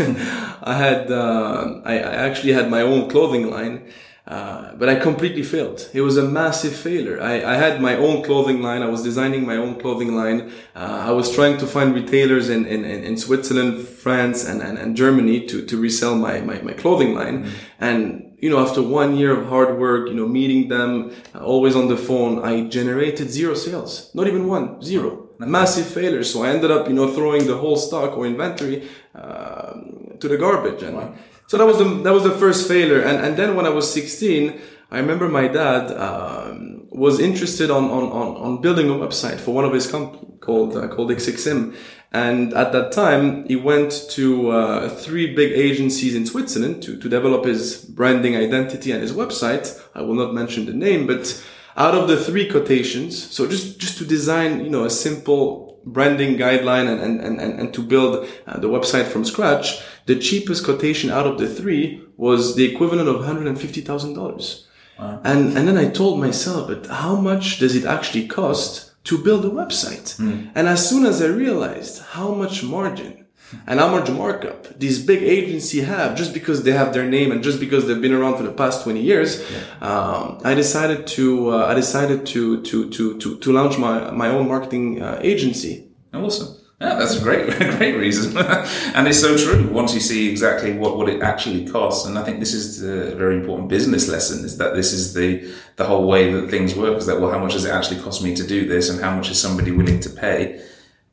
I 0.64 0.74
had 0.74 1.12
uh, 1.12 1.80
I, 1.84 1.92
I 1.92 2.14
actually 2.26 2.54
had 2.54 2.68
my 2.68 2.80
own 2.82 3.08
clothing 3.08 3.48
line, 3.52 3.86
uh, 4.26 4.74
but 4.74 4.88
I 4.88 4.96
completely 4.96 5.44
failed. 5.44 5.88
It 5.94 6.00
was 6.00 6.16
a 6.16 6.24
massive 6.24 6.74
failure. 6.74 7.22
I, 7.22 7.34
I 7.52 7.54
had 7.54 7.80
my 7.80 7.94
own 7.94 8.24
clothing 8.24 8.62
line. 8.62 8.82
I 8.82 8.88
was 8.88 9.04
designing 9.04 9.46
my 9.46 9.54
own 9.54 9.78
clothing 9.78 10.16
line. 10.16 10.50
Uh, 10.74 11.04
I 11.10 11.12
was 11.12 11.32
trying 11.32 11.56
to 11.58 11.68
find 11.68 11.94
retailers 11.94 12.48
in, 12.48 12.66
in, 12.66 12.84
in 12.84 13.16
Switzerland, 13.16 13.86
France, 13.86 14.44
and, 14.44 14.60
and, 14.60 14.76
and 14.76 14.96
Germany 14.96 15.46
to, 15.46 15.64
to 15.66 15.80
resell 15.80 16.16
my, 16.16 16.40
my, 16.40 16.60
my 16.62 16.72
clothing 16.72 17.14
line. 17.14 17.48
And 17.78 18.34
you 18.38 18.50
know, 18.50 18.58
after 18.58 18.82
one 18.82 19.16
year 19.16 19.38
of 19.38 19.46
hard 19.46 19.78
work, 19.78 20.08
you 20.08 20.14
know, 20.14 20.26
meeting 20.26 20.68
them, 20.68 21.14
uh, 21.32 21.44
always 21.44 21.76
on 21.76 21.86
the 21.86 21.96
phone, 21.96 22.44
I 22.44 22.66
generated 22.68 23.30
zero 23.30 23.54
sales. 23.54 24.10
Not 24.14 24.26
even 24.26 24.48
one, 24.48 24.82
zero. 24.82 25.23
Massive 25.38 25.86
failure. 25.86 26.24
So 26.24 26.44
I 26.44 26.50
ended 26.50 26.70
up, 26.70 26.88
you 26.88 26.94
know, 26.94 27.12
throwing 27.12 27.46
the 27.46 27.56
whole 27.56 27.76
stock 27.76 28.16
or 28.16 28.26
inventory 28.26 28.88
um, 29.14 30.16
to 30.20 30.28
the 30.28 30.36
garbage. 30.36 30.82
And 30.82 31.16
so 31.46 31.58
that 31.58 31.66
was 31.66 31.78
the 31.78 31.84
that 32.02 32.12
was 32.12 32.22
the 32.22 32.32
first 32.32 32.68
failure. 32.68 33.00
And 33.00 33.24
and 33.24 33.36
then 33.36 33.54
when 33.56 33.66
I 33.66 33.70
was 33.70 33.92
16, 33.92 34.60
I 34.90 34.98
remember 34.98 35.28
my 35.28 35.48
dad 35.48 35.90
um, 35.92 36.86
was 36.90 37.18
interested 37.18 37.70
on, 37.70 37.84
on 37.84 38.04
on 38.04 38.36
on 38.36 38.60
building 38.60 38.88
a 38.90 38.94
website 38.94 39.40
for 39.40 39.52
one 39.52 39.64
of 39.64 39.72
his 39.72 39.86
company 39.86 40.38
called 40.40 40.76
uh, 40.76 40.88
called 40.88 41.10
XXM. 41.10 41.74
And 42.12 42.54
at 42.54 42.70
that 42.70 42.92
time, 42.92 43.44
he 43.48 43.56
went 43.56 43.90
to 44.10 44.50
uh, 44.50 44.88
three 44.88 45.34
big 45.34 45.50
agencies 45.50 46.14
in 46.14 46.24
Switzerland 46.26 46.80
to, 46.84 46.96
to 46.96 47.08
develop 47.08 47.44
his 47.44 47.84
branding 47.84 48.36
identity 48.36 48.92
and 48.92 49.02
his 49.02 49.12
website. 49.12 49.82
I 49.96 50.02
will 50.02 50.14
not 50.14 50.32
mention 50.32 50.64
the 50.66 50.74
name, 50.74 51.08
but 51.08 51.44
out 51.76 51.94
of 51.94 52.08
the 52.08 52.16
three 52.16 52.48
quotations, 52.48 53.30
so 53.32 53.46
just, 53.46 53.78
just 53.78 53.98
to 53.98 54.04
design, 54.04 54.64
you 54.64 54.70
know, 54.70 54.84
a 54.84 54.90
simple 54.90 55.80
branding 55.84 56.36
guideline 56.36 56.88
and, 56.88 57.00
and, 57.00 57.40
and, 57.40 57.60
and 57.60 57.74
to 57.74 57.82
build 57.82 58.28
uh, 58.46 58.58
the 58.58 58.68
website 58.68 59.06
from 59.06 59.24
scratch, 59.24 59.80
the 60.06 60.18
cheapest 60.18 60.64
quotation 60.64 61.10
out 61.10 61.26
of 61.26 61.38
the 61.38 61.48
three 61.48 62.02
was 62.16 62.54
the 62.54 62.64
equivalent 62.64 63.08
of 63.08 63.16
$150,000. 63.16 64.66
Wow. 64.98 65.20
And, 65.24 65.58
and 65.58 65.66
then 65.66 65.76
I 65.76 65.88
told 65.88 66.20
myself, 66.20 66.68
but 66.68 66.86
how 66.86 67.16
much 67.16 67.58
does 67.58 67.74
it 67.74 67.84
actually 67.84 68.28
cost 68.28 68.92
to 69.04 69.18
build 69.18 69.44
a 69.44 69.50
website? 69.50 70.16
Mm. 70.18 70.52
And 70.54 70.68
as 70.68 70.88
soon 70.88 71.04
as 71.04 71.20
I 71.20 71.26
realized 71.26 72.02
how 72.02 72.32
much 72.32 72.62
margin 72.62 73.23
and 73.66 73.80
how 73.80 73.88
much 73.88 74.10
markup 74.10 74.78
these 74.78 75.04
big 75.04 75.22
agencies 75.22 75.84
have 75.84 76.16
just 76.16 76.32
because 76.34 76.62
they 76.62 76.72
have 76.72 76.92
their 76.92 77.08
name 77.08 77.30
and 77.32 77.42
just 77.42 77.60
because 77.60 77.86
they've 77.86 78.00
been 78.00 78.12
around 78.12 78.36
for 78.36 78.42
the 78.42 78.52
past 78.52 78.84
20 78.84 79.00
years 79.00 79.44
yeah. 79.50 79.58
um, 79.88 80.40
i 80.44 80.54
decided 80.54 81.06
to 81.06 81.50
uh, 81.50 81.66
i 81.66 81.74
decided 81.74 82.26
to, 82.26 82.62
to 82.62 82.90
to 82.90 83.18
to 83.18 83.38
to 83.38 83.52
launch 83.52 83.78
my 83.78 84.10
my 84.10 84.28
own 84.28 84.48
marketing 84.48 85.02
uh, 85.02 85.18
agency 85.22 85.88
awesome 86.12 86.56
yeah, 86.80 86.96
that's 86.96 87.16
a 87.16 87.22
great, 87.22 87.46
great 87.78 87.96
reason, 87.96 88.36
and 88.94 89.06
it's 89.08 89.20
so 89.20 89.38
true. 89.38 89.68
Once 89.70 89.94
you 89.94 90.00
see 90.00 90.28
exactly 90.28 90.76
what, 90.76 90.98
what 90.98 91.08
it 91.08 91.22
actually 91.22 91.66
costs, 91.66 92.04
and 92.04 92.18
I 92.18 92.24
think 92.24 92.40
this 92.40 92.52
is 92.52 92.80
the 92.80 93.14
very 93.14 93.36
important 93.36 93.68
business 93.68 94.08
lesson: 94.08 94.44
is 94.44 94.58
that 94.58 94.74
this 94.74 94.92
is 94.92 95.14
the 95.14 95.50
the 95.76 95.84
whole 95.84 96.06
way 96.06 96.32
that 96.32 96.50
things 96.50 96.74
work. 96.74 96.98
Is 96.98 97.06
that 97.06 97.20
well, 97.20 97.30
how 97.30 97.38
much 97.38 97.52
does 97.52 97.64
it 97.64 97.70
actually 97.70 98.00
cost 98.00 98.22
me 98.24 98.34
to 98.34 98.44
do 98.44 98.68
this, 98.68 98.90
and 98.90 99.00
how 99.00 99.14
much 99.14 99.30
is 99.30 99.40
somebody 99.40 99.70
willing 99.70 100.00
to 100.00 100.10
pay? 100.10 100.60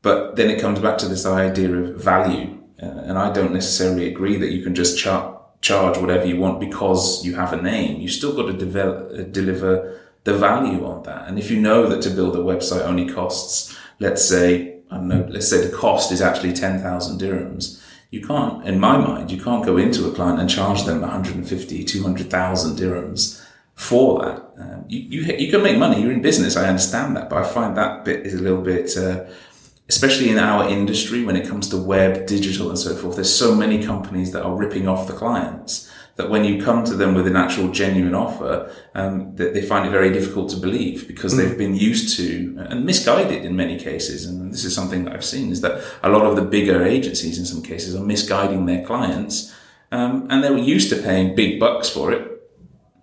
But 0.01 0.35
then 0.35 0.49
it 0.49 0.59
comes 0.59 0.79
back 0.79 0.97
to 0.99 1.07
this 1.07 1.25
idea 1.25 1.71
of 1.73 2.01
value. 2.01 2.57
Uh, 2.81 2.85
and 2.85 3.17
I 3.17 3.31
don't 3.31 3.53
necessarily 3.53 4.07
agree 4.07 4.37
that 4.37 4.51
you 4.51 4.63
can 4.63 4.73
just 4.73 4.97
char- 4.97 5.39
charge 5.61 5.97
whatever 5.97 6.25
you 6.25 6.37
want 6.37 6.59
because 6.59 7.23
you 7.23 7.35
have 7.35 7.53
a 7.53 7.61
name. 7.61 8.01
You 8.01 8.07
still 8.07 8.35
got 8.35 8.47
to 8.47 8.53
develop, 8.53 9.11
uh, 9.11 9.23
deliver 9.23 9.99
the 10.23 10.33
value 10.33 10.85
on 10.85 11.03
that. 11.03 11.27
And 11.27 11.37
if 11.37 11.51
you 11.51 11.59
know 11.59 11.87
that 11.87 12.01
to 12.03 12.09
build 12.09 12.35
a 12.35 12.39
website 12.39 12.81
only 12.81 13.07
costs, 13.07 13.77
let's 13.99 14.23
say, 14.23 14.79
I 14.89 14.95
don't 14.95 15.07
know, 15.07 15.27
let's 15.29 15.47
say 15.47 15.65
the 15.65 15.75
cost 15.75 16.11
is 16.11 16.21
actually 16.21 16.53
10,000 16.53 17.19
dirhams. 17.19 17.81
You 18.09 18.21
can't, 18.25 18.65
in 18.67 18.79
my 18.79 18.97
mind, 18.97 19.31
you 19.31 19.41
can't 19.41 19.65
go 19.65 19.77
into 19.77 20.07
a 20.07 20.13
client 20.13 20.39
and 20.39 20.49
charge 20.49 20.83
them 20.83 21.01
150, 21.01 21.83
200,000 21.85 22.77
dirhams 22.77 23.41
for 23.75 24.21
that. 24.21 24.51
Um, 24.59 24.85
you, 24.87 24.99
you, 24.99 25.35
you 25.37 25.51
can 25.51 25.63
make 25.63 25.77
money. 25.77 26.01
You're 26.01 26.11
in 26.11 26.21
business. 26.21 26.57
I 26.57 26.67
understand 26.67 27.15
that, 27.15 27.29
but 27.29 27.43
I 27.43 27.47
find 27.47 27.77
that 27.77 28.03
bit 28.03 28.25
is 28.25 28.33
a 28.33 28.41
little 28.41 28.61
bit, 28.61 28.95
uh, 28.97 29.25
especially 29.91 30.29
in 30.29 30.39
our 30.39 30.69
industry 30.69 31.21
when 31.25 31.35
it 31.35 31.45
comes 31.45 31.67
to 31.67 31.75
web, 31.75 32.25
digital 32.25 32.69
and 32.69 32.79
so 32.79 32.95
forth, 32.95 33.15
there's 33.15 33.35
so 33.35 33.53
many 33.53 33.83
companies 33.83 34.31
that 34.31 34.41
are 34.41 34.55
ripping 34.55 34.87
off 34.87 35.05
the 35.05 35.13
clients 35.13 35.91
that 36.15 36.29
when 36.29 36.45
you 36.45 36.63
come 36.63 36.85
to 36.85 36.95
them 36.95 37.13
with 37.13 37.27
an 37.27 37.35
actual 37.35 37.67
genuine 37.69 38.15
offer, 38.15 38.73
um, 38.95 39.35
that 39.35 39.53
they 39.53 39.61
find 39.61 39.85
it 39.85 39.91
very 39.91 40.09
difficult 40.09 40.49
to 40.49 40.55
believe 40.55 41.09
because 41.09 41.33
mm. 41.33 41.37
they've 41.37 41.57
been 41.57 41.75
used 41.75 42.15
to 42.15 42.55
and 42.69 42.85
misguided 42.85 43.43
in 43.43 43.53
many 43.57 43.77
cases. 43.77 44.25
And 44.25 44.53
this 44.53 44.63
is 44.63 44.73
something 44.73 45.03
that 45.03 45.13
I've 45.13 45.25
seen 45.25 45.51
is 45.51 45.59
that 45.59 45.83
a 46.03 46.09
lot 46.09 46.25
of 46.25 46.37
the 46.37 46.41
bigger 46.41 46.85
agencies 46.85 47.37
in 47.37 47.45
some 47.45 47.61
cases 47.61 47.93
are 47.93 48.03
misguiding 48.03 48.67
their 48.67 48.85
clients. 48.85 49.53
Um, 49.91 50.25
and 50.29 50.41
they 50.41 50.51
were 50.51 50.57
used 50.57 50.89
to 50.91 51.01
paying 51.01 51.35
big 51.35 51.59
bucks 51.59 51.89
for 51.89 52.13
it 52.13 52.30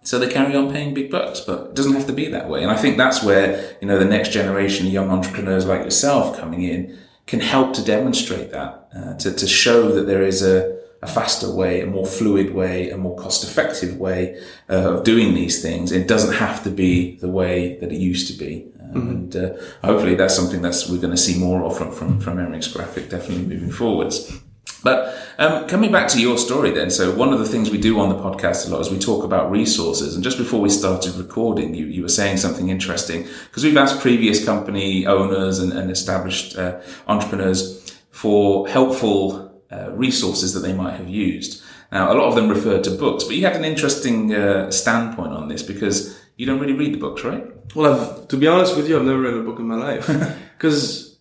so 0.03 0.19
they 0.19 0.29
carry 0.29 0.55
on 0.57 0.73
paying 0.73 0.95
big 0.95 1.11
bucks, 1.11 1.41
but 1.41 1.69
it 1.69 1.75
doesn't 1.75 1.93
have 1.93 2.07
to 2.07 2.13
be 2.13 2.29
that 2.29 2.49
way. 2.49 2.63
And 2.63 2.71
I 2.71 2.77
think 2.77 2.97
that's 2.97 3.23
where, 3.23 3.77
you 3.81 3.89
know, 3.89 3.99
the 3.99 4.05
next 4.05 4.31
generation 4.31 4.87
of 4.87 4.93
young 4.93 5.11
entrepreneurs 5.11 5.67
like 5.67 5.85
yourself 5.85 6.39
coming 6.39 6.63
in 6.63 6.99
can 7.27 7.41
help 7.41 7.75
to 7.75 7.85
demonstrate 7.85 8.51
that, 8.53 8.89
uh, 8.97 9.15
to, 9.15 9.33
to 9.33 9.47
show 9.47 9.93
that 9.93 10.07
there 10.07 10.23
is 10.23 10.43
a, 10.43 10.79
a 11.03 11.07
faster 11.07 11.51
way, 11.51 11.83
a 11.83 11.87
more 11.87 12.07
fluid 12.07 12.55
way, 12.55 12.91
a 12.91 12.97
more 12.97 13.17
cost 13.17 13.45
effective 13.45 13.99
way 13.99 14.41
uh, 14.71 14.95
of 14.95 15.05
doing 15.05 15.35
these 15.35 15.61
things. 15.61 15.93
It 15.93 16.09
doesn't 16.09 16.35
have 16.35 16.65
to 16.65 16.71
be 16.71 17.17
the 17.17 17.29
way 17.29 17.79
that 17.81 17.93
it 17.93 17.99
used 17.99 18.29
to 18.29 18.33
be. 18.33 18.67
Um, 18.81 18.95
mm-hmm. 18.95 19.09
And 19.11 19.37
uh, 19.37 19.63
hopefully 19.85 20.15
that's 20.15 20.35
something 20.35 20.63
that's 20.63 20.89
we're 20.89 21.01
going 21.01 21.11
to 21.11 21.19
see 21.19 21.39
more 21.39 21.63
of 21.65 21.77
from, 21.77 21.93
from, 21.93 22.19
from 22.19 22.39
MX 22.39 22.73
Graphic 22.73 23.11
definitely 23.11 23.45
moving 23.45 23.71
forwards. 23.71 24.41
But 24.89 25.19
um, 25.39 25.69
coming 25.69 25.93
back 25.93 26.09
to 26.09 26.21
your 26.21 26.39
story 26.39 26.71
then, 26.71 26.91
so 26.91 27.15
one 27.15 27.35
of 27.35 27.39
the 27.39 27.45
things 27.45 27.69
we 27.69 27.77
do 27.77 28.01
on 28.01 28.09
the 28.09 28.15
podcast 28.15 28.67
a 28.67 28.71
lot 28.71 28.81
is 28.81 28.91
we 28.91 28.99
talk 28.99 29.23
about 29.23 29.51
resources. 29.51 30.15
And 30.15 30.25
just 30.25 30.39
before 30.39 30.63
we 30.63 30.71
started 30.71 31.15
recording, 31.17 31.75
you, 31.75 31.85
you 31.85 32.01
were 32.01 32.09
saying 32.09 32.39
something 32.39 32.71
interesting 32.71 33.29
because 33.45 33.65
we've 33.65 33.77
asked 33.77 34.01
previous 34.01 34.43
company 34.43 35.07
owners 35.07 35.59
and, 35.59 35.75
and 35.75 35.91
established 35.91 36.57
uh, 36.57 36.81
entrepreneurs 37.07 37.95
for 38.13 38.67
helpful 38.67 39.63
uh, 39.71 39.93
resources 39.93 40.55
that 40.55 40.61
they 40.61 40.73
might 40.73 40.97
have 40.97 41.11
used. 41.11 41.63
Now, 41.93 42.11
a 42.11 42.15
lot 42.15 42.29
of 42.29 42.35
them 42.35 42.49
refer 42.49 42.81
to 42.81 42.91
books, 42.91 43.25
but 43.25 43.37
you 43.37 43.45
had 43.45 43.57
an 43.57 43.67
interesting 43.67 44.35
uh, 44.35 44.71
standpoint 44.71 45.33
on 45.35 45.49
this 45.49 45.63
because 45.63 46.19
you 46.37 46.47
don't 46.47 46.61
really 46.61 46.73
read 46.73 46.95
the 46.95 46.99
books, 46.99 47.25
right? 47.25 47.45
Well, 47.75 47.93
I've, 47.93 48.29
to 48.29 48.39
be 48.39 48.47
honest 48.47 48.75
with 48.75 48.89
you, 48.89 48.97
I've 48.99 49.05
never 49.05 49.21
read 49.21 49.35
a 49.35 49.43
book 49.43 49.59
in 49.59 49.67
my 49.67 49.77
life 49.77 50.07
because, 50.57 51.19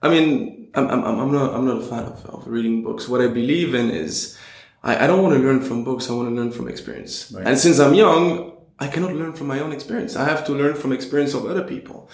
I 0.00 0.08
mean, 0.08 0.61
I'm, 0.74 0.88
I'm, 0.88 1.04
I'm 1.04 1.32
not, 1.32 1.54
I'm 1.54 1.66
not 1.66 1.78
a 1.78 1.82
fan 1.82 2.04
of, 2.04 2.24
of 2.26 2.46
reading 2.46 2.82
books. 2.82 3.08
What 3.08 3.20
I 3.20 3.28
believe 3.28 3.74
in 3.74 3.90
is 3.90 4.38
I, 4.82 5.04
I 5.04 5.06
don't 5.06 5.22
want 5.22 5.36
to 5.36 5.42
learn 5.42 5.60
from 5.60 5.84
books. 5.84 6.08
I 6.08 6.14
want 6.14 6.28
to 6.28 6.34
learn 6.34 6.50
from 6.50 6.68
experience. 6.68 7.30
Right. 7.32 7.46
And 7.46 7.58
since 7.58 7.78
I'm 7.78 7.94
young, 7.94 8.52
I 8.78 8.88
cannot 8.88 9.14
learn 9.14 9.32
from 9.34 9.46
my 9.46 9.60
own 9.60 9.72
experience. 9.72 10.16
I 10.16 10.24
have 10.24 10.44
to 10.46 10.52
learn 10.52 10.74
from 10.74 10.92
experience 10.92 11.34
of 11.34 11.46
other 11.46 11.62
people. 11.62 12.10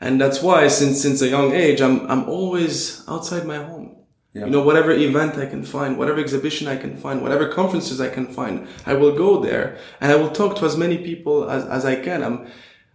And 0.00 0.20
that's 0.20 0.42
why 0.42 0.68
since, 0.68 1.00
since 1.00 1.22
a 1.22 1.28
young 1.28 1.52
age, 1.52 1.80
I'm, 1.80 2.10
I'm 2.10 2.28
always 2.28 3.06
outside 3.08 3.46
my 3.46 3.62
home. 3.62 3.96
Yeah. 4.34 4.46
You 4.46 4.50
know, 4.50 4.62
whatever 4.62 4.92
event 4.92 5.36
I 5.36 5.46
can 5.46 5.62
find, 5.62 5.98
whatever 5.98 6.18
exhibition 6.18 6.66
I 6.66 6.76
can 6.76 6.96
find, 6.96 7.22
whatever 7.22 7.48
conferences 7.48 8.00
I 8.00 8.08
can 8.08 8.26
find, 8.26 8.66
I 8.86 8.94
will 8.94 9.14
go 9.14 9.40
there 9.40 9.78
and 10.00 10.10
I 10.10 10.16
will 10.16 10.30
talk 10.30 10.56
to 10.56 10.64
as 10.64 10.76
many 10.76 10.98
people 10.98 11.50
as, 11.50 11.64
as 11.66 11.84
I 11.84 11.96
can. 11.96 12.22
I'm, 12.22 12.46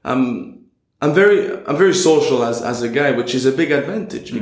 I'm, 0.03 0.65
I'm 1.00 1.13
very, 1.13 1.53
I'm 1.65 1.77
very 1.77 1.93
social 1.93 2.43
as, 2.43 2.62
as 2.62 2.81
a 2.81 2.89
guy, 2.89 3.12
which 3.12 3.36
is 3.36 3.45
a 3.45 3.51
big 3.51 3.71
advantage 3.71 4.31
mm. 4.31 4.39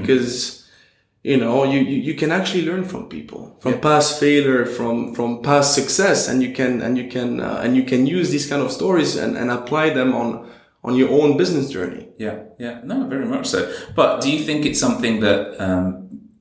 You 1.25 1.38
know 1.38 1.63
you, 1.63 1.79
you, 1.79 1.98
you 2.10 2.13
can 2.13 2.32
actually 2.32 2.63
learn 2.65 2.84
from 2.86 3.10
people 3.10 3.58
from 3.60 3.74
yeah. 3.74 3.79
past 3.79 4.20
failure 4.20 4.65
from 4.65 5.15
from 5.15 5.41
past 5.41 5.74
success 5.74 6.27
and 6.29 6.44
you 6.44 6.53
can 6.53 6.82
and 6.82 6.98
you 6.98 7.08
can 7.10 7.39
uh, 7.39 7.62
and 7.63 7.75
you 7.75 7.84
can 7.84 8.05
use 8.05 8.29
these 8.29 8.48
kind 8.48 8.62
of 8.62 8.72
stories 8.72 9.15
and, 9.15 9.36
and 9.36 9.50
apply 9.50 9.89
them 9.89 10.13
on 10.13 10.48
on 10.84 10.96
your 10.96 11.10
own 11.10 11.36
business 11.36 11.70
journey. 11.70 12.10
Yeah 12.17 12.44
yeah. 12.60 12.82
No 12.84 13.08
very 13.08 13.25
much 13.25 13.48
so. 13.48 13.60
But 13.96 14.22
do 14.22 14.32
you 14.32 14.44
think 14.44 14.65
it's 14.65 14.79
something 14.79 15.20
that 15.22 15.60
um, 15.60 15.84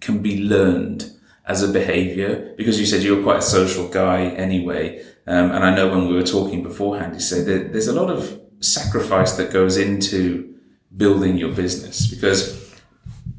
can 0.01 0.19
be 0.19 0.45
learned 0.45 1.11
as 1.47 1.63
a 1.63 1.69
behavior? 1.69 2.55
Because 2.59 2.79
you 2.79 2.85
said 2.85 3.03
you 3.03 3.17
were 3.17 3.23
quite 3.23 3.39
a 3.39 3.49
social 3.59 3.89
guy 3.89 4.21
anyway 4.47 5.03
um, 5.27 5.51
and 5.53 5.65
i 5.65 5.75
know 5.75 5.89
when 5.89 6.09
we 6.09 6.15
were 6.15 6.23
talking 6.23 6.63
beforehand 6.63 7.15
you 7.15 7.21
said 7.21 7.47
that 7.47 7.73
there's 7.73 7.89
a 7.89 7.93
lot 7.93 8.11
of 8.11 8.41
sacrifice 8.61 9.33
that 9.33 9.53
goes 9.53 9.77
into 9.77 10.55
building 10.97 11.37
your 11.37 11.53
business 11.53 12.07
because 12.07 12.64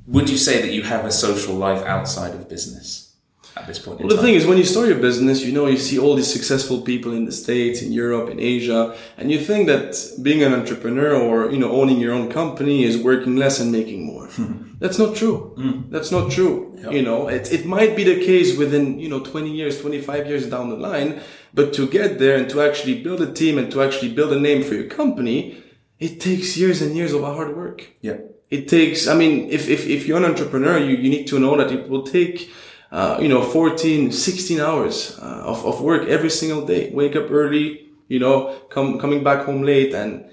would 0.08 0.30
you 0.30 0.38
say 0.38 0.62
that 0.62 0.72
you 0.72 0.84
have 0.84 1.06
a 1.06 1.12
social 1.12 1.56
life 1.56 1.84
outside 1.84 2.36
of 2.36 2.48
business 2.48 3.16
at 3.56 3.66
this 3.66 3.80
point? 3.80 4.00
Well, 4.00 4.10
the 4.10 4.22
thing 4.22 4.36
is, 4.36 4.46
when 4.46 4.58
you 4.58 4.64
start 4.64 4.88
your 4.88 5.00
business, 5.00 5.44
you 5.44 5.52
know, 5.52 5.66
you 5.66 5.78
see 5.78 5.98
all 5.98 6.16
these 6.16 6.32
successful 6.32 6.82
people 6.82 7.14
in 7.14 7.26
the 7.26 7.32
States, 7.32 7.82
in 7.82 7.92
Europe, 7.92 8.30
in 8.30 8.40
Asia, 8.40 8.96
and 9.18 9.32
you 9.32 9.40
think 9.40 9.68
that 9.68 9.96
being 10.22 10.44
an 10.44 10.54
entrepreneur 10.54 11.16
or, 11.16 11.52
you 11.52 11.58
know, 11.58 11.72
owning 11.72 12.00
your 12.00 12.14
own 12.14 12.30
company 12.32 12.84
is 12.84 12.98
working 12.98 13.36
less 13.36 13.60
and 13.60 13.72
making 13.72 14.06
more. 14.06 14.30
That's 14.80 15.00
not 15.00 15.16
true. 15.16 15.56
Mm. 15.58 15.90
That's 15.90 16.12
not 16.12 16.32
true. 16.32 16.78
Yep. 16.84 16.92
You 16.92 17.02
know, 17.02 17.28
it, 17.30 17.52
it 17.52 17.66
might 17.66 17.96
be 17.96 18.04
the 18.04 18.24
case 18.24 18.58
within, 18.58 19.00
you 19.00 19.10
know, 19.10 19.22
20 19.22 19.50
years, 19.50 19.82
25 19.82 20.28
years 20.28 20.48
down 20.48 20.70
the 20.70 20.76
line, 20.76 21.22
but 21.54 21.74
to 21.74 21.88
get 21.88 22.20
there 22.20 22.38
and 22.38 22.50
to 22.50 22.62
actually 22.62 23.02
build 23.02 23.22
a 23.22 23.32
team 23.32 23.58
and 23.58 23.72
to 23.72 23.82
actually 23.82 24.14
build 24.14 24.34
a 24.34 24.40
name 24.40 24.62
for 24.62 24.76
your 24.76 24.90
company, 24.90 25.64
it 25.98 26.20
takes 26.20 26.58
years 26.58 26.82
and 26.82 26.96
years 26.96 27.14
of 27.14 27.22
hard 27.22 27.56
work. 27.56 27.88
Yeah 28.02 28.18
it 28.50 28.68
takes, 28.68 29.08
I 29.08 29.16
mean, 29.16 29.50
if, 29.50 29.70
if, 29.70 29.88
if 29.88 30.08
you're 30.08 30.18
an 30.18 30.26
entrepreneur, 30.26 30.78
you, 30.78 30.96
you 30.96 31.10
need 31.10 31.28
to 31.28 31.40
know 31.40 31.58
that 31.58 31.72
it 31.72 31.90
will 31.90 32.04
take, 32.04 32.52
uh, 32.92 33.18
you 33.20 33.28
know, 33.28 33.42
14, 33.42 34.12
16 34.12 34.60
hours 34.60 35.18
uh, 35.20 35.42
of, 35.46 35.66
of 35.66 35.82
work 35.82 36.08
every 36.08 36.30
single 36.30 36.66
day. 36.66 36.92
Wake 36.92 37.16
up 37.16 37.32
early, 37.32 37.88
you 38.08 38.20
know, 38.20 38.56
come, 38.70 39.00
coming 39.00 39.24
back 39.24 39.46
home 39.46 39.64
late. 39.64 39.94
And, 39.94 40.26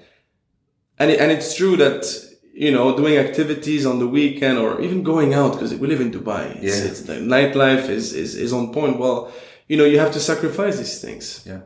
and, 0.99 1.09
it, 1.09 1.19
and 1.19 1.31
it's 1.31 1.55
true 1.55 1.75
that, 1.77 2.05
you 2.53 2.71
know, 2.71 2.95
doing 2.95 3.17
activities 3.17 3.85
on 3.85 3.97
the 3.97 4.07
weekend 4.07 4.59
or 4.59 4.79
even 4.81 5.01
going 5.01 5.33
out 5.33 5.53
because 5.53 5.73
we 5.73 5.87
live 5.87 5.99
in 5.99 6.11
Dubai. 6.11 6.55
It's, 6.61 6.79
yeah. 6.79 6.85
It's, 6.85 7.01
the 7.01 7.13
nightlife 7.15 7.89
is, 7.89 8.13
is, 8.13 8.35
is 8.35 8.53
on 8.53 8.71
point. 8.71 8.99
Well, 8.99 9.33
you 9.67 9.75
know, 9.75 9.85
you 9.85 9.97
have 9.97 10.11
to 10.13 10.19
sacrifice 10.19 10.77
these 10.77 11.01
things. 11.01 11.43
Yeah. 11.47 11.61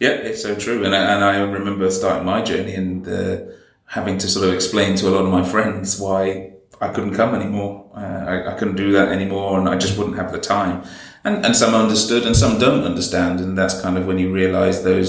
Yeah, 0.00 0.10
it's 0.10 0.42
so 0.42 0.56
true. 0.56 0.84
And 0.84 0.94
I, 0.94 1.14
and 1.14 1.24
I 1.24 1.38
remember 1.38 1.88
starting 1.90 2.26
my 2.26 2.42
journey 2.42 2.74
and 2.74 3.04
the, 3.04 3.56
having 3.94 4.18
to 4.18 4.26
sort 4.26 4.48
of 4.48 4.52
explain 4.52 4.96
to 4.96 5.08
a 5.08 5.10
lot 5.10 5.24
of 5.24 5.30
my 5.30 5.44
friends 5.48 6.00
why 6.00 6.50
I 6.80 6.88
couldn't 6.88 7.14
come 7.14 7.32
anymore. 7.32 7.88
Uh, 7.94 8.24
I, 8.32 8.52
I, 8.52 8.58
couldn't 8.58 8.74
do 8.74 8.90
that 8.90 9.10
anymore, 9.10 9.56
and 9.56 9.68
I 9.68 9.76
just 9.76 9.96
wouldn't 9.96 10.16
have 10.16 10.32
the 10.32 10.40
time. 10.40 10.82
And 11.22 11.46
and 11.46 11.54
some 11.54 11.74
understood, 11.76 12.26
and 12.26 12.36
some 12.36 12.58
don't 12.58 12.82
understand, 12.82 13.38
and 13.38 13.56
that's 13.56 13.80
kind 13.80 13.96
of 13.96 14.06
when 14.06 14.18
you 14.18 14.32
realise 14.32 14.80
those 14.80 15.08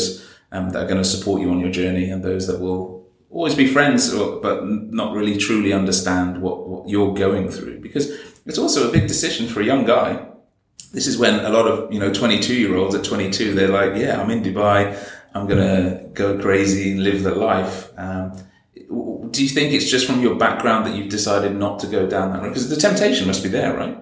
um, 0.52 0.70
that 0.70 0.84
are 0.84 0.88
going 0.88 1.02
to 1.02 1.10
support 1.16 1.42
you 1.42 1.50
on 1.50 1.60
your 1.60 1.72
journey, 1.72 2.12
and 2.12 2.24
those 2.24 2.46
that 2.46 2.60
will 2.60 3.10
always 3.32 3.56
be 3.56 3.66
friends, 3.66 4.14
or, 4.14 4.40
but 4.40 4.64
not 5.02 5.16
really 5.16 5.36
truly 5.36 5.74
understand 5.74 6.40
what, 6.40 6.68
what 6.70 6.88
you're 6.88 7.14
going 7.16 7.50
through, 7.50 7.80
because 7.80 8.06
it's 8.46 8.60
also 8.60 8.88
a 8.88 8.92
big 8.92 9.08
decision 9.08 9.48
for 9.48 9.62
a 9.62 9.66
young 9.66 9.84
guy. 9.84 10.24
This 10.94 11.08
is 11.08 11.18
when 11.18 11.44
a 11.44 11.50
lot 11.50 11.66
of 11.68 11.92
you 11.92 12.00
know 12.00 12.14
22 12.14 12.54
year 12.54 12.76
olds 12.76 12.94
at 12.94 13.04
22, 13.04 13.56
they're 13.56 13.76
like, 13.80 14.00
yeah, 14.00 14.22
I'm 14.22 14.30
in 14.30 14.44
Dubai, 14.44 14.80
I'm 15.34 15.48
gonna 15.48 16.08
go 16.14 16.40
crazy 16.40 16.92
and 16.92 17.04
live 17.04 17.24
the 17.24 17.34
life. 17.34 17.92
Um, 17.98 18.45
do 19.36 19.44
you 19.44 19.50
think 19.50 19.74
it's 19.74 19.90
just 19.90 20.08
from 20.08 20.22
your 20.22 20.36
background 20.36 20.86
that 20.86 20.96
you've 20.96 21.10
decided 21.10 21.56
not 21.56 21.80
to 21.80 21.88
go 21.88 22.08
down 22.08 22.32
that 22.32 22.42
road? 22.42 22.50
Because 22.50 22.70
the 22.70 22.76
temptation 22.76 23.28
must 23.28 23.44
be 23.44 23.50
there, 23.50 23.76
right? 23.76 23.98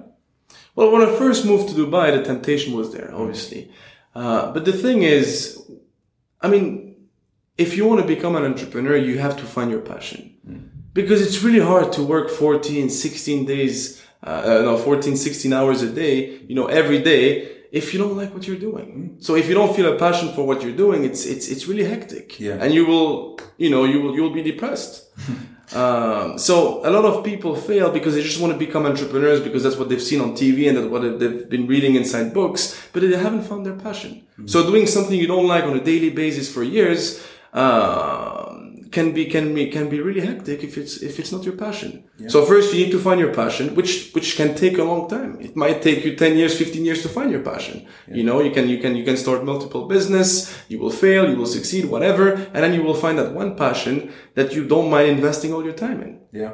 Well, 0.75 0.91
when 0.91 1.01
I 1.01 1.15
first 1.17 1.45
moved 1.45 1.69
to 1.69 1.75
Dubai, 1.75 2.15
the 2.15 2.23
temptation 2.23 2.73
was 2.73 2.93
there, 2.93 3.13
obviously. 3.13 3.71
Uh, 4.15 4.51
but 4.51 4.65
the 4.65 4.73
thing 4.73 5.03
is, 5.03 5.61
I 6.41 6.47
mean, 6.47 6.95
if 7.57 7.75
you 7.77 7.85
want 7.85 8.01
to 8.01 8.07
become 8.07 8.35
an 8.35 8.43
entrepreneur, 8.43 8.95
you 8.95 9.19
have 9.19 9.37
to 9.37 9.43
find 9.43 9.69
your 9.69 9.81
passion. 9.81 10.35
Mm. 10.47 10.69
Because 10.93 11.21
it's 11.21 11.41
really 11.43 11.59
hard 11.59 11.91
to 11.93 12.03
work 12.03 12.29
14, 12.29 12.89
16 12.89 13.45
days, 13.45 14.03
uh, 14.23 14.61
no, 14.63 14.77
14, 14.77 15.15
16 15.15 15.53
hours 15.53 15.81
a 15.81 15.89
day, 15.89 16.39
you 16.47 16.55
know, 16.55 16.67
every 16.67 17.01
day 17.01 17.62
if 17.73 17.91
you 17.91 17.99
don't 17.99 18.15
like 18.15 18.31
what 18.35 18.47
you're 18.47 18.63
doing. 18.69 19.17
So 19.19 19.35
if 19.35 19.49
you 19.49 19.55
don't 19.55 19.75
feel 19.75 19.91
a 19.91 19.97
passion 19.97 20.31
for 20.33 20.45
what 20.45 20.61
you're 20.61 20.77
doing, 20.85 21.03
it's 21.03 21.25
it's 21.25 21.49
it's 21.49 21.67
really 21.67 21.83
hectic. 21.83 22.39
Yeah. 22.39 22.61
And 22.61 22.71
you 22.71 22.85
will, 22.85 23.39
you 23.57 23.69
know, 23.71 23.83
you 23.83 23.99
will 23.99 24.13
you'll 24.15 24.35
be 24.41 24.43
depressed. 24.43 24.93
um, 25.75 26.37
so 26.37 26.85
a 26.87 26.91
lot 26.91 27.03
of 27.03 27.25
people 27.25 27.55
fail 27.55 27.89
because 27.89 28.13
they 28.13 28.21
just 28.21 28.39
want 28.39 28.53
to 28.53 28.59
become 28.59 28.85
entrepreneurs 28.85 29.41
because 29.41 29.63
that's 29.63 29.75
what 29.75 29.89
they've 29.89 30.07
seen 30.11 30.21
on 30.21 30.33
TV 30.33 30.69
and 30.69 30.77
that's 30.77 30.87
what 30.87 31.01
they've 31.19 31.49
been 31.49 31.65
reading 31.65 31.95
inside 31.95 32.31
books, 32.31 32.79
but 32.93 33.01
they 33.01 33.17
haven't 33.17 33.41
found 33.41 33.65
their 33.65 33.79
passion. 33.87 34.11
Mm-hmm. 34.33 34.47
So 34.47 34.69
doing 34.69 34.85
something 34.85 35.17
you 35.19 35.27
don't 35.35 35.47
like 35.47 35.63
on 35.63 35.75
a 35.75 35.83
daily 35.83 36.11
basis 36.11 36.53
for 36.53 36.61
years. 36.61 37.25
Uh, 37.53 38.52
can 38.93 39.11
be 39.11 39.25
can 39.25 39.53
be 39.55 39.63
can 39.75 39.89
be 39.89 39.99
really 39.99 40.21
hectic 40.21 40.63
if 40.63 40.77
it's 40.77 41.01
if 41.09 41.19
it's 41.19 41.31
not 41.35 41.43
your 41.43 41.57
passion. 41.65 41.91
Yeah. 42.17 42.29
So 42.29 42.45
first 42.45 42.73
you 42.73 42.79
need 42.81 42.91
to 42.91 42.99
find 42.99 43.19
your 43.19 43.33
passion, 43.33 43.65
which 43.77 44.11
which 44.15 44.29
can 44.39 44.53
take 44.63 44.77
a 44.77 44.85
long 44.91 45.09
time. 45.09 45.31
It 45.41 45.55
might 45.55 45.81
take 45.81 46.05
you 46.05 46.15
10 46.15 46.37
years, 46.37 46.57
15 46.57 46.85
years 46.85 47.01
to 47.01 47.09
find 47.09 47.31
your 47.31 47.41
passion. 47.41 47.75
Yeah. 48.07 48.15
You 48.17 48.23
know, 48.23 48.39
you 48.41 48.51
can 48.51 48.69
you 48.69 48.77
can 48.83 48.95
you 48.95 49.03
can 49.03 49.17
start 49.17 49.43
multiple 49.43 49.87
business, 49.87 50.29
you 50.69 50.77
will 50.79 50.95
fail, 51.05 51.29
you 51.29 51.37
will 51.41 51.53
succeed, 51.57 51.85
whatever, 51.85 52.25
and 52.53 52.59
then 52.63 52.73
you 52.73 52.83
will 52.83 52.99
find 53.05 53.17
that 53.17 53.33
one 53.33 53.55
passion 53.55 54.13
that 54.35 54.53
you 54.55 54.63
don't 54.73 54.89
mind 54.89 55.09
investing 55.09 55.51
all 55.53 55.63
your 55.69 55.77
time 55.85 55.99
in. 56.05 56.11
Yeah. 56.31 56.53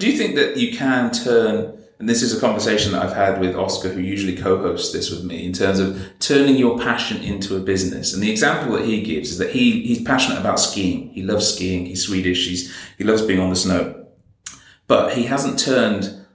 Do 0.00 0.10
you 0.10 0.16
think 0.18 0.34
that 0.36 0.56
you 0.56 0.68
can 0.76 1.10
turn 1.12 1.83
and 2.04 2.08
this 2.10 2.20
is 2.20 2.36
a 2.36 2.38
conversation 2.38 2.92
that 2.92 3.02
I've 3.02 3.16
had 3.16 3.40
with 3.40 3.56
Oscar, 3.56 3.88
who 3.88 4.02
usually 4.02 4.36
co-hosts 4.36 4.92
this 4.92 5.10
with 5.10 5.24
me, 5.24 5.46
in 5.46 5.54
terms 5.54 5.78
of 5.78 6.06
turning 6.18 6.56
your 6.56 6.78
passion 6.78 7.22
into 7.22 7.56
a 7.56 7.60
business. 7.60 8.12
And 8.12 8.22
the 8.22 8.30
example 8.30 8.76
that 8.76 8.84
he 8.84 9.00
gives 9.00 9.30
is 9.30 9.38
that 9.38 9.52
he 9.52 9.80
he's 9.86 10.02
passionate 10.02 10.38
about 10.38 10.60
skiing. 10.60 11.08
He 11.14 11.22
loves 11.22 11.54
skiing. 11.54 11.86
He's 11.86 12.04
Swedish. 12.04 12.46
He's 12.46 12.70
he 12.98 13.04
loves 13.04 13.22
being 13.22 13.40
on 13.40 13.48
the 13.48 13.56
snow, 13.56 14.04
but 14.86 15.14
he 15.14 15.22
hasn't 15.22 15.58
turned. 15.58 16.26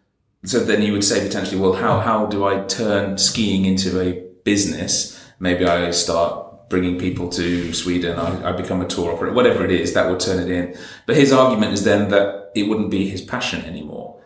So 0.43 0.59
then 0.59 0.81
you 0.81 0.91
would 0.91 1.03
say 1.03 1.23
potentially, 1.23 1.61
well, 1.61 1.73
how 1.73 1.99
how 1.99 2.25
do 2.25 2.47
I 2.47 2.61
turn 2.61 3.19
skiing 3.19 3.65
into 3.65 4.01
a 4.01 4.23
business? 4.43 5.23
Maybe 5.39 5.65
I 5.65 5.91
start 5.91 6.67
bringing 6.71 6.97
people 6.97 7.29
to 7.29 7.73
Sweden. 7.75 8.17
I, 8.17 8.49
I 8.49 8.51
become 8.53 8.81
a 8.81 8.87
tour 8.87 9.13
operator, 9.13 9.35
whatever 9.35 9.63
it 9.65 9.71
is 9.71 9.93
that 9.93 10.09
would 10.09 10.19
turn 10.19 10.39
it 10.39 10.49
in. 10.49 10.75
But 11.05 11.15
his 11.15 11.31
argument 11.31 11.73
is 11.73 11.83
then 11.83 12.09
that 12.09 12.49
it 12.55 12.63
wouldn't 12.63 12.89
be 12.89 13.07
his 13.07 13.21
passion 13.21 13.63
anymore 13.65 14.18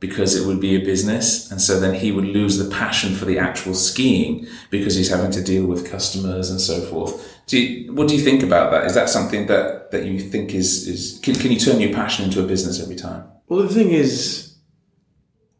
because 0.00 0.36
it 0.36 0.46
would 0.46 0.60
be 0.60 0.74
a 0.76 0.84
business. 0.84 1.50
And 1.50 1.60
so 1.60 1.80
then 1.80 1.94
he 1.94 2.12
would 2.12 2.26
lose 2.26 2.58
the 2.58 2.70
passion 2.70 3.14
for 3.14 3.24
the 3.24 3.38
actual 3.38 3.74
skiing 3.74 4.46
because 4.70 4.94
he's 4.94 5.10
having 5.10 5.30
to 5.32 5.42
deal 5.42 5.66
with 5.66 5.90
customers 5.90 6.50
and 6.50 6.60
so 6.60 6.80
forth. 6.82 7.40
Do 7.46 7.58
you, 7.58 7.92
what 7.92 8.08
do 8.08 8.16
you 8.16 8.22
think 8.22 8.42
about 8.42 8.70
that? 8.72 8.84
Is 8.84 8.94
that 8.94 9.08
something 9.08 9.46
that, 9.46 9.90
that 9.92 10.04
you 10.04 10.18
think 10.18 10.54
is, 10.54 10.86
is 10.88 11.20
can, 11.22 11.34
can 11.34 11.52
you 11.52 11.58
turn 11.58 11.80
your 11.80 11.92
passion 11.92 12.24
into 12.24 12.42
a 12.42 12.46
business 12.46 12.82
every 12.82 12.96
time? 12.96 13.24
Well, 13.48 13.62
the 13.62 13.74
thing 13.74 13.90
is, 13.92 14.56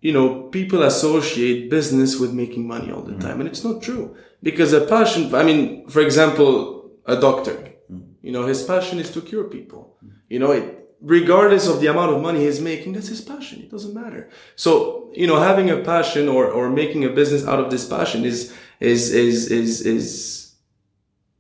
you 0.01 0.13
know, 0.13 0.43
people 0.49 0.83
associate 0.83 1.71
business 1.71 2.19
with 2.19 2.33
making 2.33 2.67
money 2.69 2.91
all 2.93 3.03
the 3.03 3.13
mm. 3.13 3.21
time. 3.21 3.41
And 3.41 3.49
it's 3.49 3.65
not 3.65 3.83
true 3.83 4.17
because 4.43 4.73
a 4.75 4.83
passion, 4.83 5.35
I 5.35 5.43
mean, 5.43 5.89
for 5.89 6.01
example, 6.01 6.91
a 7.07 7.19
doctor, 7.19 7.73
mm. 7.91 8.13
you 8.21 8.33
know, 8.33 8.47
his 8.47 8.63
passion 8.63 8.99
is 8.99 9.11
to 9.13 9.23
cure 9.23 9.45
people. 9.45 9.97
Mm. 10.05 10.11
You 10.29 10.39
know, 10.39 10.53
it, 10.53 10.84
regardless 11.05 11.69
of 11.69 11.81
the 11.81 11.87
amount 11.87 12.13
of 12.15 12.23
money 12.23 12.41
he's 12.41 12.61
making, 12.61 12.95
that's 12.95 13.09
his 13.09 13.21
passion. 13.21 13.61
It 13.61 13.71
doesn't 13.71 13.95
matter. 13.95 14.31
So, 14.57 15.11
you 15.13 15.27
know, 15.27 15.39
having 15.39 15.71
a 15.71 15.79
passion 15.79 16.29
or, 16.29 16.47
or 16.51 16.71
making 16.71 17.05
a 17.05 17.11
business 17.11 17.47
out 17.47 17.61
of 17.61 17.71
this 17.71 17.87
passion 17.87 18.25
is, 18.25 18.55
is, 18.81 19.13
is, 19.13 19.51
is, 19.51 19.81
is, 19.83 20.55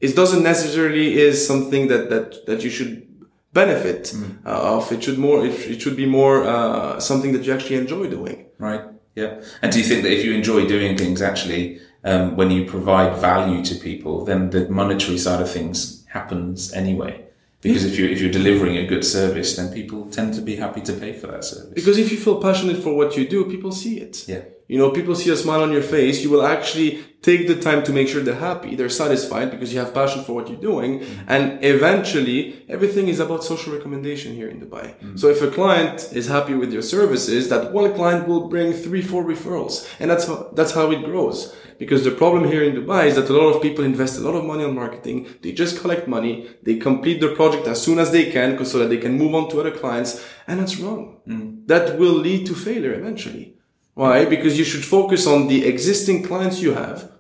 it 0.01 0.15
doesn't 0.15 0.43
necessarily 0.43 1.19
is 1.19 1.45
something 1.45 1.89
that, 1.89 2.11
that, 2.11 2.47
that 2.47 2.63
you 2.63 2.71
should 2.71 3.07
benefit 3.53 4.13
mm. 4.15 4.45
uh, 4.45 4.77
of. 4.77 4.93
It 4.93 5.03
should 5.03 5.19
more, 5.19 5.45
it, 5.47 5.59
it 5.73 5.81
should 5.81 5.97
be 5.97 6.07
more, 6.07 6.45
uh, 6.45 7.01
something 7.01 7.33
that 7.33 7.45
you 7.45 7.53
actually 7.55 7.77
enjoy 7.77 8.09
doing. 8.09 8.47
Right. 8.59 8.83
Yeah. 9.15 9.43
And 9.63 9.73
do 9.73 9.79
you 9.79 9.85
think 9.85 10.03
that 10.03 10.13
if 10.13 10.25
you 10.25 10.35
enjoy 10.35 10.67
doing 10.67 10.97
things 10.99 11.23
actually, 11.23 11.81
um, 12.05 12.37
when 12.37 12.51
you 12.51 12.67
provide 12.67 13.17
value 13.17 13.65
to 13.65 13.75
people, 13.77 14.27
then 14.27 14.51
the 14.51 14.69
monetary 14.69 15.17
side 15.17 15.41
of 15.41 15.51
things 15.51 16.05
happens 16.09 16.73
anyway? 16.75 17.24
Because 17.65 17.87
if 17.87 17.99
you 17.99 18.07
if 18.07 18.21
you're 18.21 18.31
delivering 18.31 18.77
a 18.77 18.87
good 18.87 19.05
service, 19.05 19.57
then 19.57 19.73
people 19.73 20.05
tend 20.11 20.35
to 20.35 20.43
be 20.43 20.57
happy 20.57 20.83
to 20.83 20.93
pay 20.93 21.15
for 21.15 21.29
that 21.29 21.45
service. 21.45 21.73
Because 21.73 21.97
if 21.97 22.13
you 22.13 22.19
feel 22.19 22.39
passionate 22.41 22.83
for 22.83 22.95
what 22.95 23.17
you 23.17 23.27
do, 23.27 23.47
people 23.47 23.73
see 23.73 24.01
it. 24.01 24.29
Yeah. 24.29 24.43
You 24.67 24.79
know, 24.79 24.91
people 24.91 25.15
see 25.15 25.31
a 25.31 25.37
smile 25.37 25.63
on 25.63 25.73
your 25.73 25.83
face. 25.83 26.23
You 26.23 26.31
will 26.31 26.47
actually 26.47 27.05
take 27.25 27.47
the 27.49 27.59
time 27.59 27.83
to 27.83 27.93
make 27.93 28.07
sure 28.07 28.23
they're 28.23 28.47
happy, 28.51 28.75
they're 28.77 28.91
satisfied 28.91 29.51
because 29.51 29.73
you 29.73 29.79
have 29.81 29.95
passion 29.95 30.23
for 30.25 30.35
what 30.35 30.49
you're 30.49 30.61
doing. 30.73 31.01
Mm-hmm. 31.01 31.33
And 31.35 31.65
eventually, 31.65 32.65
everything 32.69 33.09
is 33.09 33.19
about 33.19 33.43
social 33.43 33.73
recommendation 33.73 34.35
here 34.35 34.49
in 34.49 34.61
Dubai. 34.61 34.87
Mm-hmm. 34.87 35.17
So 35.17 35.29
if 35.29 35.41
a 35.41 35.51
client 35.51 36.11
is 36.13 36.27
happy 36.29 36.55
with 36.55 36.71
your 36.73 36.83
services, 36.83 37.49
that 37.49 37.73
one 37.73 37.95
client 37.95 38.29
will 38.29 38.49
bring 38.49 38.73
three, 38.75 39.01
four 39.01 39.25
referrals, 39.25 39.89
and 40.01 40.11
that's 40.11 40.27
how 40.27 40.51
that's 40.53 40.73
how 40.73 40.91
it 40.91 41.03
grows. 41.05 41.57
Because 41.79 42.05
the 42.05 42.13
problem 42.23 42.45
here 42.53 42.63
in 42.63 42.77
Dubai 42.77 43.07
is 43.07 43.17
that 43.17 43.29
a 43.31 43.33
lot 43.33 43.49
of 43.55 43.61
people 43.61 43.85
invest 43.85 44.19
a 44.19 44.21
lot 44.21 44.37
of 44.37 44.45
money 44.45 44.65
on 44.65 44.75
marketing. 44.75 45.27
They 45.43 45.53
just 45.53 45.81
collect 45.81 46.07
money. 46.07 46.49
They 46.63 46.77
complete 46.77 47.21
their 47.21 47.35
project 47.35 47.67
as 47.67 47.83
soon 47.83 47.99
as 47.99 48.13
they 48.13 48.31
can 48.31 48.65
so 48.65 48.79
that 48.79 48.91
they 48.91 48.99
can 48.99 49.19
move 49.19 49.35
on 49.35 49.51
to 49.51 49.61
other 49.61 49.73
clients. 49.73 50.25
And 50.47 50.61
that's 50.61 50.77
wrong. 50.79 51.21
Mm. 51.27 51.67
That 51.67 51.99
will 51.99 52.13
lead 52.13 52.47
to 52.47 52.55
failure 52.55 52.95
eventually. 52.95 53.54
Why? 53.95 54.25
Because 54.25 54.59
you 54.59 54.65
should 54.65 54.85
focus 54.85 55.27
on 55.27 55.47
the 55.47 55.65
existing 55.65 56.25
clients 56.25 56.61
you 56.61 56.75
have. 56.75 57.13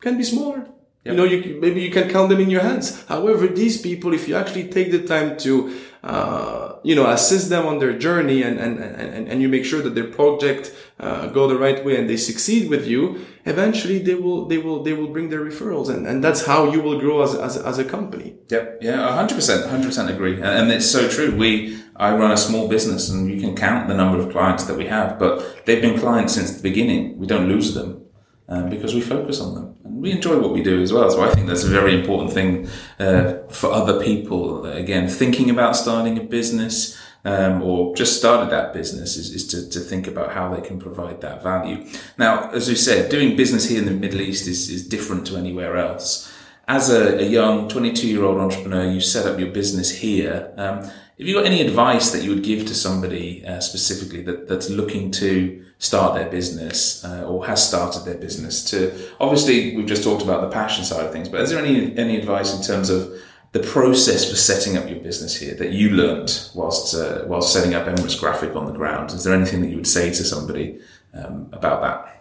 Can 0.00 0.16
be 0.16 0.24
smaller. 0.24 0.68
Yep. 1.06 1.12
You 1.12 1.16
know, 1.18 1.24
you, 1.24 1.60
maybe 1.60 1.80
you 1.80 1.90
can 1.92 2.10
count 2.10 2.30
them 2.30 2.40
in 2.40 2.50
your 2.50 2.62
hands. 2.62 3.04
However, 3.06 3.46
these 3.46 3.80
people, 3.80 4.12
if 4.12 4.26
you 4.26 4.34
actually 4.34 4.68
take 4.68 4.90
the 4.90 5.06
time 5.06 5.36
to, 5.38 5.78
uh, 6.02 6.72
you 6.82 6.96
know, 6.96 7.08
assist 7.08 7.48
them 7.48 7.64
on 7.64 7.78
their 7.78 7.96
journey 7.96 8.42
and, 8.42 8.58
and, 8.58 8.80
and, 8.80 9.28
and 9.28 9.40
you 9.40 9.48
make 9.48 9.64
sure 9.64 9.80
that 9.82 9.94
their 9.94 10.08
project, 10.08 10.74
uh, 10.98 11.28
go 11.28 11.46
the 11.46 11.56
right 11.56 11.84
way 11.84 11.96
and 11.96 12.10
they 12.10 12.16
succeed 12.16 12.68
with 12.68 12.88
you, 12.88 13.24
eventually 13.44 14.00
they 14.00 14.16
will, 14.16 14.46
they 14.46 14.58
will, 14.58 14.82
they 14.82 14.94
will 14.94 15.06
bring 15.06 15.28
their 15.28 15.44
referrals 15.44 15.88
and, 15.88 16.08
and 16.08 16.24
that's 16.24 16.44
how 16.44 16.72
you 16.72 16.80
will 16.80 16.98
grow 16.98 17.22
as, 17.22 17.36
as, 17.36 17.56
as 17.56 17.78
a 17.78 17.84
company. 17.84 18.34
Yep. 18.48 18.78
Yeah. 18.80 19.14
hundred 19.14 19.36
percent, 19.36 19.70
hundred 19.70 19.86
percent 19.86 20.10
agree. 20.10 20.42
And 20.42 20.72
it's 20.72 20.90
so 20.90 21.08
true. 21.08 21.36
We, 21.36 21.80
I 21.94 22.16
run 22.16 22.32
a 22.32 22.36
small 22.36 22.66
business 22.66 23.08
and 23.10 23.30
you 23.30 23.40
can 23.40 23.54
count 23.54 23.86
the 23.86 23.94
number 23.94 24.18
of 24.18 24.32
clients 24.32 24.64
that 24.64 24.76
we 24.76 24.86
have, 24.86 25.20
but 25.20 25.64
they've 25.66 25.80
been 25.80 26.00
clients 26.00 26.34
since 26.34 26.56
the 26.56 26.62
beginning. 26.62 27.16
We 27.16 27.28
don't 27.28 27.48
lose 27.48 27.74
them 27.74 28.02
um, 28.48 28.70
because 28.70 28.92
we 28.92 29.00
focus 29.00 29.40
on 29.40 29.54
them 29.54 29.75
we 30.00 30.12
enjoy 30.12 30.38
what 30.38 30.52
we 30.52 30.62
do 30.62 30.82
as 30.82 30.92
well. 30.92 31.10
So 31.10 31.22
I 31.22 31.30
think 31.34 31.46
that's 31.46 31.64
a 31.64 31.68
very 31.68 31.98
important 31.98 32.32
thing 32.32 32.68
uh, 32.98 33.34
for 33.48 33.72
other 33.72 34.02
people. 34.02 34.66
Again, 34.66 35.08
thinking 35.08 35.50
about 35.50 35.76
starting 35.76 36.18
a 36.18 36.22
business 36.22 36.98
um, 37.24 37.62
or 37.62 37.94
just 37.96 38.18
started 38.18 38.50
that 38.50 38.72
business 38.72 39.16
is, 39.16 39.30
is 39.34 39.46
to, 39.48 39.68
to 39.70 39.80
think 39.80 40.06
about 40.06 40.32
how 40.32 40.54
they 40.54 40.60
can 40.60 40.78
provide 40.78 41.20
that 41.22 41.42
value. 41.42 41.84
Now, 42.18 42.50
as 42.50 42.68
we 42.68 42.76
said, 42.76 43.10
doing 43.10 43.36
business 43.36 43.68
here 43.68 43.80
in 43.80 43.86
the 43.86 43.90
Middle 43.90 44.20
East 44.20 44.46
is, 44.46 44.70
is 44.70 44.86
different 44.86 45.26
to 45.28 45.36
anywhere 45.36 45.76
else. 45.76 46.32
As 46.68 46.90
a, 46.90 47.20
a 47.20 47.22
young 47.22 47.68
22 47.68 48.08
year 48.08 48.24
old 48.24 48.38
entrepreneur, 48.38 48.90
you 48.90 49.00
set 49.00 49.24
up 49.26 49.38
your 49.38 49.50
business 49.50 49.90
here. 49.90 50.52
Um, 50.56 50.78
have 50.78 51.26
you 51.26 51.34
got 51.34 51.46
any 51.46 51.62
advice 51.62 52.10
that 52.10 52.24
you 52.24 52.30
would 52.30 52.42
give 52.42 52.66
to 52.66 52.74
somebody 52.74 53.46
uh, 53.46 53.60
specifically 53.60 54.22
that, 54.22 54.48
that's 54.48 54.68
looking 54.68 55.10
to 55.12 55.64
start 55.78 56.14
their 56.14 56.28
business 56.28 57.04
uh, 57.04 57.24
or 57.24 57.46
has 57.46 57.66
started 57.66 58.04
their 58.04 58.16
business 58.16 58.64
to 58.70 58.90
obviously 59.20 59.76
we've 59.76 59.86
just 59.86 60.02
talked 60.02 60.22
about 60.22 60.40
the 60.40 60.48
passion 60.48 60.82
side 60.82 61.04
of 61.04 61.12
things 61.12 61.28
but 61.28 61.40
is 61.40 61.50
there 61.50 61.62
any 61.62 61.94
any 61.98 62.16
advice 62.16 62.56
in 62.56 62.62
terms 62.62 62.88
of 62.88 63.12
the 63.52 63.60
process 63.60 64.28
for 64.28 64.36
setting 64.36 64.78
up 64.78 64.88
your 64.88 64.98
business 65.00 65.36
here 65.36 65.54
that 65.54 65.72
you 65.72 65.90
learned 65.90 66.48
whilst 66.54 66.94
uh, 66.94 67.24
whilst 67.26 67.52
setting 67.52 67.74
up 67.74 67.86
Emirates 67.86 68.18
Graphic 68.18 68.56
on 68.56 68.64
the 68.64 68.72
ground 68.72 69.10
is 69.10 69.22
there 69.22 69.34
anything 69.34 69.60
that 69.60 69.68
you 69.68 69.76
would 69.76 69.86
say 69.86 70.08
to 70.08 70.24
somebody 70.24 70.78
um, 71.12 71.48
about 71.52 71.82
that 71.82 72.15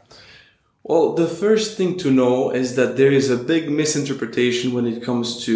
well 0.89 1.06
the 1.21 1.30
first 1.43 1.67
thing 1.78 1.91
to 2.04 2.08
know 2.19 2.36
is 2.62 2.69
that 2.80 2.91
there 3.00 3.13
is 3.19 3.28
a 3.30 3.39
big 3.54 3.63
misinterpretation 3.82 4.67
when 4.76 4.86
it 4.91 4.98
comes 5.08 5.28
to 5.45 5.56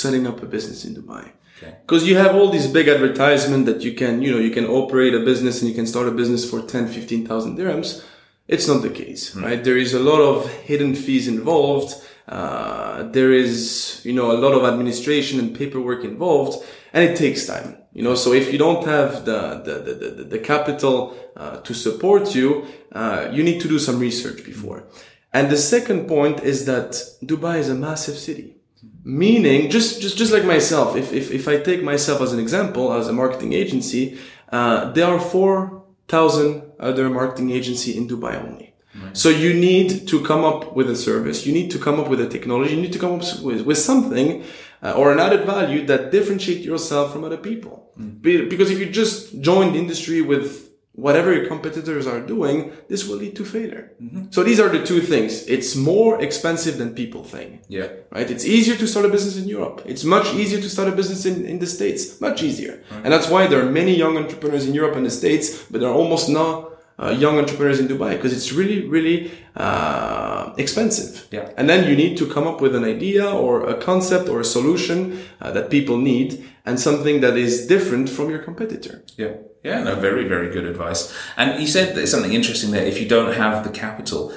setting 0.00 0.24
up 0.30 0.38
a 0.46 0.48
business 0.56 0.80
in 0.86 0.92
Dubai 1.00 1.24
Okay. 1.62 1.76
Because 1.82 2.06
you 2.08 2.16
have 2.16 2.34
all 2.34 2.48
these 2.48 2.66
big 2.66 2.88
advertisement 2.88 3.66
that 3.66 3.82
you 3.82 3.92
can, 3.92 4.22
you 4.22 4.32
know, 4.32 4.38
you 4.38 4.50
can 4.50 4.64
operate 4.64 5.14
a 5.14 5.20
business 5.20 5.60
and 5.60 5.68
you 5.68 5.74
can 5.74 5.86
start 5.86 6.08
a 6.08 6.10
business 6.10 6.48
for 6.48 6.62
10, 6.62 6.88
15,000 6.88 7.58
dirhams. 7.58 8.02
It's 8.48 8.66
not 8.66 8.82
the 8.82 8.90
case, 8.90 9.32
hmm. 9.32 9.44
right? 9.44 9.62
There 9.62 9.76
is 9.76 9.92
a 9.92 10.00
lot 10.00 10.20
of 10.20 10.50
hidden 10.50 10.94
fees 10.94 11.28
involved. 11.28 11.94
Uh, 12.30 13.02
there 13.10 13.32
is, 13.32 14.00
you 14.04 14.12
know, 14.12 14.30
a 14.30 14.38
lot 14.44 14.52
of 14.52 14.64
administration 14.64 15.40
and 15.40 15.54
paperwork 15.54 16.04
involved 16.04 16.64
and 16.92 17.02
it 17.08 17.16
takes 17.16 17.44
time, 17.46 17.76
you 17.92 18.02
know, 18.02 18.14
so 18.14 18.32
if 18.32 18.52
you 18.52 18.58
don't 18.58 18.84
have 18.86 19.24
the, 19.24 19.60
the, 19.64 19.74
the, 19.86 19.94
the, 19.94 20.24
the 20.24 20.38
capital, 20.38 21.16
uh, 21.36 21.56
to 21.62 21.72
support 21.74 22.34
you, 22.34 22.66
uh, 22.92 23.28
you 23.32 23.42
need 23.42 23.60
to 23.60 23.68
do 23.68 23.78
some 23.78 23.98
research 23.98 24.44
before. 24.44 24.84
And 25.32 25.48
the 25.50 25.56
second 25.56 26.06
point 26.06 26.40
is 26.40 26.66
that 26.66 26.90
Dubai 27.24 27.58
is 27.58 27.68
a 27.68 27.74
massive 27.74 28.16
city. 28.16 28.56
Meaning, 29.04 29.70
just, 29.70 30.02
just, 30.02 30.18
just 30.18 30.32
like 30.32 30.44
myself, 30.44 30.96
if, 30.96 31.12
if, 31.12 31.30
if 31.30 31.48
I 31.48 31.58
take 31.58 31.82
myself 31.82 32.20
as 32.20 32.32
an 32.32 32.40
example, 32.40 32.92
as 32.92 33.08
a 33.08 33.12
marketing 33.12 33.52
agency, 33.52 34.18
uh, 34.52 34.92
there 34.92 35.06
are 35.06 35.20
4,000 35.20 36.62
other 36.78 37.08
marketing 37.08 37.50
agency 37.50 37.96
in 37.96 38.08
Dubai 38.08 38.36
only. 38.44 38.69
So 39.12 39.28
you 39.28 39.54
need 39.54 40.08
to 40.08 40.20
come 40.20 40.44
up 40.44 40.74
with 40.76 40.90
a 40.90 40.96
service. 40.96 41.46
You 41.46 41.52
need 41.52 41.70
to 41.70 41.78
come 41.78 42.00
up 42.00 42.08
with 42.08 42.20
a 42.20 42.28
technology. 42.28 42.74
You 42.74 42.82
need 42.82 42.92
to 42.92 42.98
come 42.98 43.12
up 43.18 43.22
with, 43.42 43.60
with 43.62 43.78
something 43.78 44.42
uh, 44.82 44.92
or 44.98 45.12
an 45.12 45.20
added 45.20 45.44
value 45.46 45.86
that 45.86 46.10
differentiate 46.10 46.62
yourself 46.62 47.12
from 47.12 47.22
other 47.24 47.36
people. 47.36 47.92
Be- 48.20 48.46
Because 48.46 48.70
if 48.70 48.78
you 48.80 48.86
just 48.86 49.40
join 49.40 49.72
the 49.72 49.78
industry 49.78 50.20
with 50.22 50.70
whatever 50.92 51.32
your 51.32 51.46
competitors 51.46 52.06
are 52.06 52.20
doing, 52.20 52.72
this 52.88 53.06
will 53.06 53.16
lead 53.16 53.34
to 53.36 53.44
failure. 53.44 53.92
So 54.30 54.42
these 54.42 54.58
are 54.60 54.68
the 54.68 54.84
two 54.84 55.00
things. 55.00 55.46
It's 55.46 55.74
more 55.76 56.20
expensive 56.20 56.76
than 56.78 56.94
people 56.94 57.22
think 57.24 57.62
Yeah. 57.68 57.88
right? 58.10 58.28
It's 58.30 58.44
easier 58.44 58.76
to 58.76 58.86
start 58.86 59.06
a 59.06 59.08
business 59.08 59.36
in 59.42 59.48
Europe. 59.48 59.82
It's 59.86 60.04
much 60.04 60.34
easier 60.34 60.60
to 60.60 60.68
start 60.68 60.88
a 60.88 60.96
business 60.96 61.24
in, 61.24 61.46
in 61.46 61.58
the 61.60 61.66
States. 61.66 62.20
Much 62.20 62.42
easier. 62.42 62.82
And 63.04 63.12
that's 63.14 63.28
why 63.30 63.46
there 63.46 63.60
are 63.64 63.70
many 63.70 63.94
young 63.96 64.16
entrepreneurs 64.18 64.66
in 64.66 64.74
Europe 64.74 64.96
and 64.96 65.06
the 65.06 65.10
States, 65.10 65.64
but 65.70 65.80
there 65.80 65.88
are 65.90 65.94
almost 65.94 66.28
no 66.28 66.69
uh, 67.00 67.10
young 67.10 67.38
entrepreneurs 67.38 67.80
in 67.80 67.88
Dubai 67.88 68.12
because 68.16 68.32
it's 68.32 68.52
really, 68.52 68.86
really 68.86 69.30
uh, 69.56 70.52
expensive. 70.58 71.26
Yeah. 71.30 71.50
And 71.56 71.68
then 71.68 71.88
you 71.88 71.96
need 71.96 72.16
to 72.18 72.26
come 72.26 72.46
up 72.46 72.60
with 72.60 72.74
an 72.74 72.84
idea 72.84 73.28
or 73.28 73.66
a 73.66 73.74
concept 73.74 74.28
or 74.28 74.40
a 74.40 74.44
solution 74.44 75.20
uh, 75.40 75.50
that 75.52 75.70
people 75.70 75.96
need 75.96 76.44
and 76.66 76.78
something 76.78 77.20
that 77.22 77.36
is 77.36 77.66
different 77.66 78.08
from 78.10 78.30
your 78.30 78.40
competitor. 78.40 79.02
Yeah. 79.16 79.34
Yeah, 79.62 79.82
no, 79.82 79.94
very, 79.94 80.26
very 80.26 80.50
good 80.50 80.64
advice. 80.64 81.14
And 81.36 81.60
you 81.60 81.66
said 81.66 81.94
that 81.94 82.06
something 82.06 82.32
interesting 82.32 82.70
there. 82.70 82.84
If 82.84 82.98
you 82.98 83.06
don't 83.06 83.34
have 83.34 83.62
the 83.62 83.70
capital, 83.70 84.32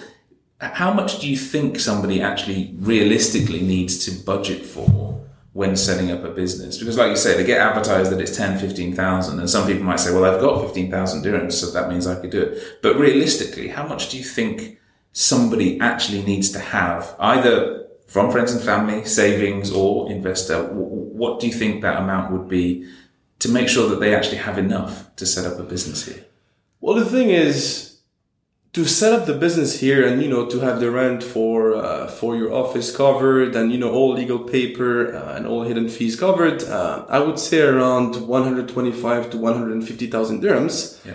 how 0.60 0.93
much 0.93 1.21
do 1.21 1.30
you 1.30 1.38
think 1.38 1.80
somebody 1.80 2.21
actually 2.21 2.76
realistically 2.78 3.62
needs 3.62 4.04
to 4.06 4.12
budget 4.12 4.65
for 4.65 5.23
when 5.54 5.78
setting 5.78 6.12
up 6.12 6.24
a 6.24 6.30
business? 6.30 6.78
Because 6.78 6.98
like 6.98 7.12
you 7.12 7.16
say, 7.16 7.38
they 7.38 7.46
get 7.46 7.62
advertised 7.62 8.12
that 8.12 8.20
it's 8.20 8.36
10, 8.36 8.60
15,000 8.60 9.39
and 9.39 9.50
some 9.50 9.68
people 9.68 9.84
might 9.84 10.00
say, 10.00 10.13
well, 10.13 10.26
I've 10.26 10.42
got 10.42 10.62
15,000 10.62 11.24
dirhams, 11.24 11.54
so 11.54 11.72
that 11.72 11.89
means 11.89 12.08
I 12.08 12.20
could 12.20 12.32
do 12.32 12.42
it. 12.42 12.82
But 12.82 12.98
realistically, 12.98 13.70
how 13.70 13.88
much 13.88 14.10
do 14.10 14.18
you 14.18 14.24
think 14.24 14.80
somebody 15.12 15.80
actually 15.80 16.24
needs 16.24 16.52
to 16.52 16.60
have 16.60 17.16
either 17.20 17.88
from 18.08 18.32
friends 18.32 18.52
and 18.54 18.62
family, 18.62 19.06
savings 19.06 19.72
or 19.72 20.12
investor? 20.12 20.63
What 20.63 21.39
do 21.39 21.48
you 21.48 21.54
think 21.54 21.82
that 21.82 22.02
amount 22.02 22.32
would 22.32 22.48
be 22.48 22.89
to 23.39 23.50
make 23.50 23.70
sure 23.70 23.89
that 23.89 24.00
they 24.00 24.16
actually 24.16 24.38
have 24.38 24.58
enough 24.58 25.16
to 25.18 25.26
set 25.26 25.46
up 25.46 25.60
a 25.60 25.63
business 25.63 26.06
here? 26.08 26.26
Well, 26.82 26.96
the 26.96 27.06
thing 27.06 27.30
is, 27.30 27.92
to 28.73 28.86
set 28.86 29.13
up 29.13 29.27
the 29.27 29.33
business 29.36 29.79
here 29.79 30.05
and 30.05 30.21
you 30.21 30.27
know 30.27 30.47
to 30.47 30.59
have 30.59 30.79
the 30.79 30.89
rent 30.89 31.23
for 31.23 31.75
uh, 31.75 32.07
for 32.07 32.36
your 32.36 32.51
office 32.51 32.95
covered 32.95 33.55
and 33.55 33.71
you 33.71 33.77
know 33.77 33.91
all 33.91 34.13
legal 34.13 34.39
paper 34.39 35.15
uh, 35.15 35.36
and 35.36 35.45
all 35.45 35.63
hidden 35.63 35.88
fees 35.88 36.15
covered, 36.19 36.63
uh, 36.63 37.05
I 37.07 37.19
would 37.19 37.39
say 37.39 37.62
around 37.62 38.15
125 38.27 39.29
to 39.29 39.38
150,000 39.38 40.41
dirhams. 40.41 41.05
Yeah. 41.05 41.13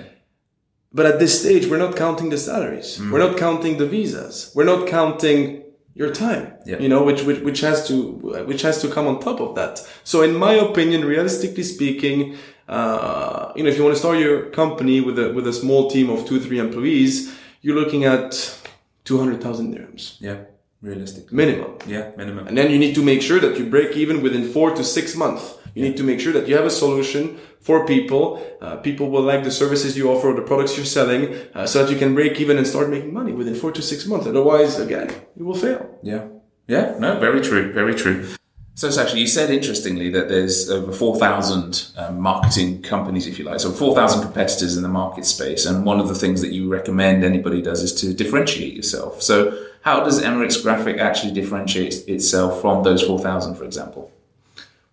But 0.93 1.05
at 1.07 1.19
this 1.19 1.41
stage, 1.41 1.67
we're 1.67 1.79
not 1.79 1.97
counting 1.97 2.31
the 2.31 2.39
salaries. 2.39 2.99
We're 2.99 3.19
not 3.19 3.37
counting 3.37 3.77
the 3.77 3.87
visas. 3.87 4.53
We're 4.55 4.65
not 4.65 4.89
counting 4.89 5.65
your 5.95 6.15
time. 6.15 6.55
Yeah. 6.65 6.79
You 6.79 6.89
know, 6.89 7.03
which, 7.03 7.25
which 7.25 7.41
which 7.41 7.61
has 7.61 7.87
to 7.89 8.13
which 8.47 8.63
has 8.63 8.81
to 8.83 8.89
come 8.89 9.07
on 9.07 9.21
top 9.21 9.41
of 9.41 9.57
that. 9.57 9.85
So, 10.05 10.23
in 10.23 10.35
my 10.37 10.55
opinion, 10.55 11.05
realistically 11.05 11.65
speaking, 11.65 12.37
uh, 12.69 13.53
you 13.57 13.65
know, 13.65 13.69
if 13.69 13.77
you 13.77 13.83
want 13.83 13.97
to 13.97 13.99
start 13.99 14.19
your 14.19 14.47
company 14.51 15.01
with 15.01 15.19
a 15.19 15.33
with 15.33 15.47
a 15.47 15.53
small 15.53 15.91
team 15.91 16.09
of 16.09 16.25
two 16.27 16.41
three 16.41 16.61
employees, 16.61 17.35
you're 17.63 17.77
looking 17.77 18.05
at 18.05 18.59
two 19.05 19.19
hundred 19.19 19.41
thousand 19.43 19.75
dirhams 19.75 20.17
Yeah, 20.21 20.39
realistic. 20.83 21.33
minimum. 21.33 21.73
Yeah, 21.87 22.11
minimum. 22.17 22.47
And 22.49 22.57
then 22.59 22.71
you 22.71 22.79
need 22.79 22.95
to 22.95 23.03
make 23.03 23.23
sure 23.23 23.41
that 23.41 23.59
you 23.59 23.65
break 23.67 23.97
even 23.97 24.23
within 24.23 24.45
four 24.53 24.75
to 24.75 24.83
six 24.85 25.15
months. 25.17 25.55
You 25.75 25.83
need 25.85 25.97
to 25.99 26.03
make 26.05 26.19
sure 26.21 26.33
that 26.33 26.49
you 26.49 26.57
have 26.57 26.67
a 26.67 26.71
solution 26.71 27.39
for 27.61 27.87
people. 27.87 28.23
Uh, 28.61 28.77
people 28.77 29.11
will 29.11 29.23
like 29.23 29.45
the 29.45 29.51
services 29.51 29.97
you 29.97 30.11
offer 30.11 30.29
or 30.31 30.35
the 30.35 30.43
products 30.43 30.77
you're 30.77 30.87
selling 30.87 31.35
uh, 31.55 31.67
so 31.67 31.85
that 31.85 31.93
you 31.93 31.99
can 31.99 32.15
break 32.15 32.41
even 32.41 32.57
and 32.59 32.67
start 32.67 32.89
making 32.91 33.13
money 33.13 33.33
within 33.33 33.55
four 33.55 33.71
to 33.73 33.83
six 33.83 34.07
months. 34.07 34.27
Otherwise, 34.27 34.79
again, 34.81 35.09
you 35.37 35.45
will 35.45 35.55
fail. 35.55 35.99
Yeah. 36.03 36.25
Yeah, 36.67 36.97
no, 36.99 37.19
very 37.19 37.41
true, 37.41 37.73
very 37.73 37.95
true. 37.95 38.27
So, 38.79 38.91
Sasha, 38.91 39.19
you 39.19 39.27
said 39.27 39.51
interestingly 39.51 40.09
that 40.11 40.29
there's 40.29 40.71
over 40.71 40.93
4,000 40.93 41.89
um, 41.97 42.21
marketing 42.21 42.81
companies, 42.81 43.27
if 43.27 43.37
you 43.37 43.45
like, 43.45 43.59
so 43.59 43.73
4,000 43.73 44.23
competitors 44.23 44.77
in 44.77 44.85
the 44.85 44.89
market 44.89 45.25
space. 45.25 45.67
And 45.67 45.85
one 45.85 45.99
of 45.99 46.07
the 46.07 46.15
things 46.15 46.41
that 46.43 46.53
you 46.53 46.69
recommend 46.69 47.25
anybody 47.25 47.61
does 47.61 47.83
is 47.83 47.93
to 47.95 48.15
differentiate 48.15 48.75
yourself. 48.75 49.21
So, 49.21 49.67
how 49.81 50.05
does 50.05 50.23
Emirates 50.23 50.63
Graphic 50.63 50.99
actually 50.99 51.33
differentiate 51.33 52.07
itself 52.07 52.61
from 52.61 52.85
those 52.85 53.03
4,000, 53.03 53.57
for 53.57 53.65
example? 53.65 54.13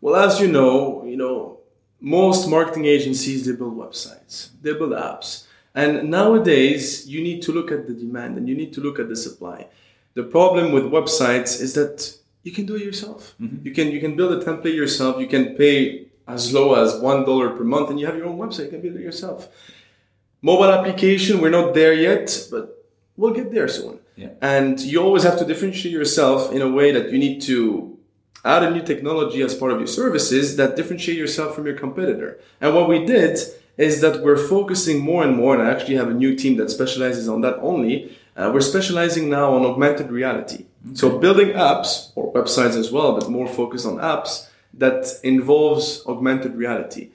Well, 0.02 0.16
as 0.16 0.42
you 0.42 0.48
know, 0.48 1.06
you 1.06 1.16
know, 1.16 1.60
most 2.02 2.50
marketing 2.50 2.86
agencies 2.86 3.46
they 3.46 3.52
build 3.52 3.78
websites, 3.78 4.50
they 4.64 4.74
build 4.74 4.94
apps, 4.94 5.46
and 5.76 6.10
nowadays 6.10 7.08
you 7.08 7.22
need 7.22 7.44
to 7.44 7.52
look 7.52 7.72
at 7.72 7.86
the 7.86 7.94
demand 7.94 8.36
and 8.36 8.50
you 8.50 8.56
need 8.56 8.74
to 8.74 8.82
look 8.82 8.98
at 8.98 9.10
the 9.10 9.16
supply. 9.16 9.68
The 10.16 10.24
problem 10.24 10.72
with 10.72 10.86
websites 10.86 11.62
is 11.62 11.76
that 11.76 12.18
you 12.46 12.52
can 12.52 12.66
do 12.66 12.76
it 12.76 12.84
yourself. 12.84 13.36
You 13.66 13.72
can 13.78 13.88
you 13.92 14.00
can 14.00 14.16
build 14.16 14.32
a 14.38 14.46
template 14.46 14.76
yourself. 14.76 15.20
You 15.20 15.28
can 15.36 15.56
pay 15.56 15.76
as 16.28 16.54
low 16.54 16.76
as 16.76 16.90
one 17.02 17.26
dollar 17.26 17.50
per 17.58 17.64
month, 17.64 17.90
and 17.90 18.00
you 18.00 18.06
have 18.06 18.16
your 18.16 18.28
own 18.28 18.38
website. 18.38 18.66
You 18.66 18.74
can 18.76 18.82
build 18.82 18.96
it 18.96 19.02
yourself. 19.02 19.50
Mobile 20.42 20.72
application, 20.78 21.42
we're 21.42 21.58
not 21.60 21.74
there 21.74 21.94
yet, 22.10 22.48
but 22.52 22.64
we'll 23.18 23.34
get 23.34 23.52
there 23.52 23.68
soon. 23.68 24.00
Yeah. 24.16 24.30
And 24.42 24.80
you 24.80 25.02
always 25.02 25.24
have 25.24 25.40
to 25.40 25.46
differentiate 25.46 25.92
yourself 25.92 26.54
in 26.54 26.62
a 26.62 26.70
way 26.70 26.92
that 26.92 27.12
you 27.12 27.18
need 27.18 27.42
to 27.52 27.98
add 28.54 28.62
a 28.62 28.70
new 28.70 28.84
technology 28.84 29.42
as 29.42 29.56
part 29.56 29.72
of 29.72 29.80
your 29.80 29.88
services 29.88 30.56
that 30.58 30.76
differentiate 30.76 31.18
yourself 31.18 31.56
from 31.56 31.66
your 31.66 31.78
competitor. 31.86 32.40
And 32.62 32.76
what 32.76 32.88
we 32.88 33.00
did 33.16 33.40
is 33.88 34.02
that 34.02 34.22
we're 34.24 34.38
focusing 34.56 35.00
more 35.00 35.24
and 35.24 35.36
more, 35.36 35.56
and 35.56 35.64
I 35.68 35.72
actually 35.72 35.96
have 35.96 36.10
a 36.10 36.14
new 36.14 36.36
team 36.36 36.58
that 36.58 36.70
specializes 36.70 37.28
on 37.28 37.42
that 37.42 37.58
only. 37.72 38.16
Uh, 38.38 38.52
we're 38.54 38.62
specializing 38.62 39.30
now 39.30 39.48
on 39.56 39.66
augmented 39.66 40.12
reality. 40.12 40.66
So 40.94 41.18
building 41.18 41.50
apps 41.50 42.12
or 42.16 42.32
websites 42.34 42.78
as 42.78 42.92
well, 42.92 43.18
but 43.18 43.30
more 43.30 43.48
focused 43.48 43.86
on 43.86 43.98
apps 43.98 44.48
that 44.76 45.08
involves 45.24 46.06
augmented 46.06 46.56
reality. 46.56 47.10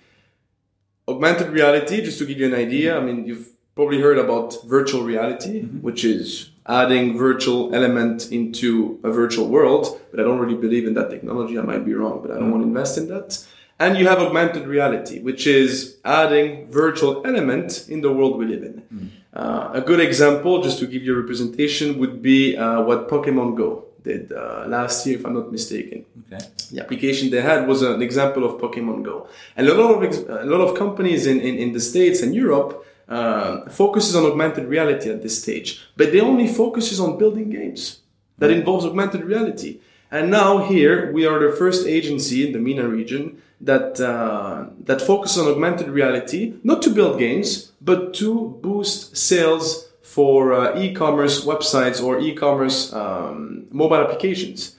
Augmented 1.07 1.49
reality, 1.51 2.03
just 2.03 2.19
to 2.19 2.27
give 2.27 2.39
you 2.39 2.47
an 2.47 2.55
idea, 2.55 2.97
I 2.97 3.01
mean, 3.01 3.27
you've 3.27 3.49
probably 3.75 4.01
heard 4.01 4.19
about 4.19 4.57
virtual 4.67 5.03
reality, 5.03 5.63
mm-hmm. 5.63 5.81
which 5.81 6.05
is 6.05 6.51
adding 6.67 7.17
virtual 7.17 7.75
element 7.75 8.31
into 8.31 9.01
a 9.03 9.11
virtual 9.11 9.49
world, 9.49 10.01
but 10.11 10.21
I 10.21 10.23
don't 10.23 10.39
really 10.39 10.57
believe 10.57 10.87
in 10.87 10.95
that 10.95 11.11
technology. 11.11 11.59
I 11.59 11.63
might 11.63 11.85
be 11.85 11.95
wrong, 11.95 12.21
but 12.23 12.31
I 12.31 12.35
don't 12.35 12.45
mm-hmm. 12.45 12.53
want 12.53 12.63
to 12.65 12.69
invest 12.69 12.99
in 12.99 13.09
that. 13.09 13.45
And 13.81 13.97
you 13.99 14.07
have 14.07 14.19
augmented 14.19 14.67
reality, 14.67 15.17
which 15.29 15.47
is 15.47 15.97
adding 16.05 16.49
virtual 16.71 17.27
element 17.27 17.87
in 17.89 18.03
the 18.03 18.13
world 18.13 18.33
we 18.39 18.45
live 18.55 18.63
in. 18.71 19.11
Uh, 19.33 19.71
a 19.73 19.81
good 19.81 20.01
example, 20.01 20.63
just 20.63 20.79
to 20.81 20.87
give 20.87 21.03
you 21.03 21.13
a 21.17 21.21
representation, 21.23 21.99
would 22.01 22.21
be 22.21 22.57
uh, 22.57 22.83
what 22.83 23.09
Pokemon 23.09 23.57
Go 23.57 23.71
did 24.03 24.33
uh, 24.33 24.65
last 24.67 25.07
year, 25.07 25.19
if 25.19 25.25
I'm 25.27 25.35
not 25.35 25.51
mistaken 25.59 26.05
Okay. 26.33 26.45
the 26.73 26.81
application 26.85 27.25
they 27.31 27.41
had 27.53 27.61
was 27.67 27.81
an 27.83 28.01
example 28.09 28.43
of 28.45 28.53
Pokemon 28.61 29.03
Go. 29.03 29.17
And 29.57 29.67
a 29.69 29.75
lot 29.75 29.91
of 29.97 30.01
ex- 30.09 30.25
a 30.45 30.47
lot 30.55 30.61
of 30.67 30.71
companies 30.85 31.23
in, 31.27 31.39
in, 31.49 31.55
in 31.65 31.73
the 31.73 31.81
States 31.93 32.19
and 32.25 32.35
Europe 32.35 32.71
uh, 33.09 33.69
focuses 33.81 34.15
on 34.19 34.25
augmented 34.31 34.65
reality 34.77 35.11
at 35.11 35.21
this 35.23 35.37
stage, 35.43 35.69
but 35.99 36.07
they 36.13 36.21
only 36.21 36.47
focuses 36.63 36.99
on 37.01 37.19
building 37.19 37.49
games 37.51 38.01
that 38.39 38.51
involves 38.51 38.85
augmented 38.85 39.23
reality. 39.33 39.73
And 40.11 40.31
now 40.31 40.51
here 40.73 41.13
we 41.17 41.23
are 41.31 41.39
the 41.47 41.53
first 41.63 41.87
agency 41.99 42.39
in 42.47 42.53
the 42.53 42.59
MENA 42.67 42.87
region 42.89 43.25
that 43.61 44.01
uh, 44.01 44.67
that 44.85 45.01
focuses 45.03 45.39
on 45.39 45.49
augmented 45.53 45.89
reality, 45.89 46.55
not 46.63 46.83
to 46.83 46.91
build 46.91 47.19
games, 47.19 47.73
but 47.81 48.15
to 48.15 48.59
boost 48.63 49.17
sales 49.17 49.89
for 50.03 50.53
uh, 50.53 50.81
e-commerce 50.81 51.45
websites 51.45 52.03
or 52.03 52.19
e-commerce 52.19 52.93
um, 52.93 53.67
mobile 53.71 53.97
applications. 53.97 54.77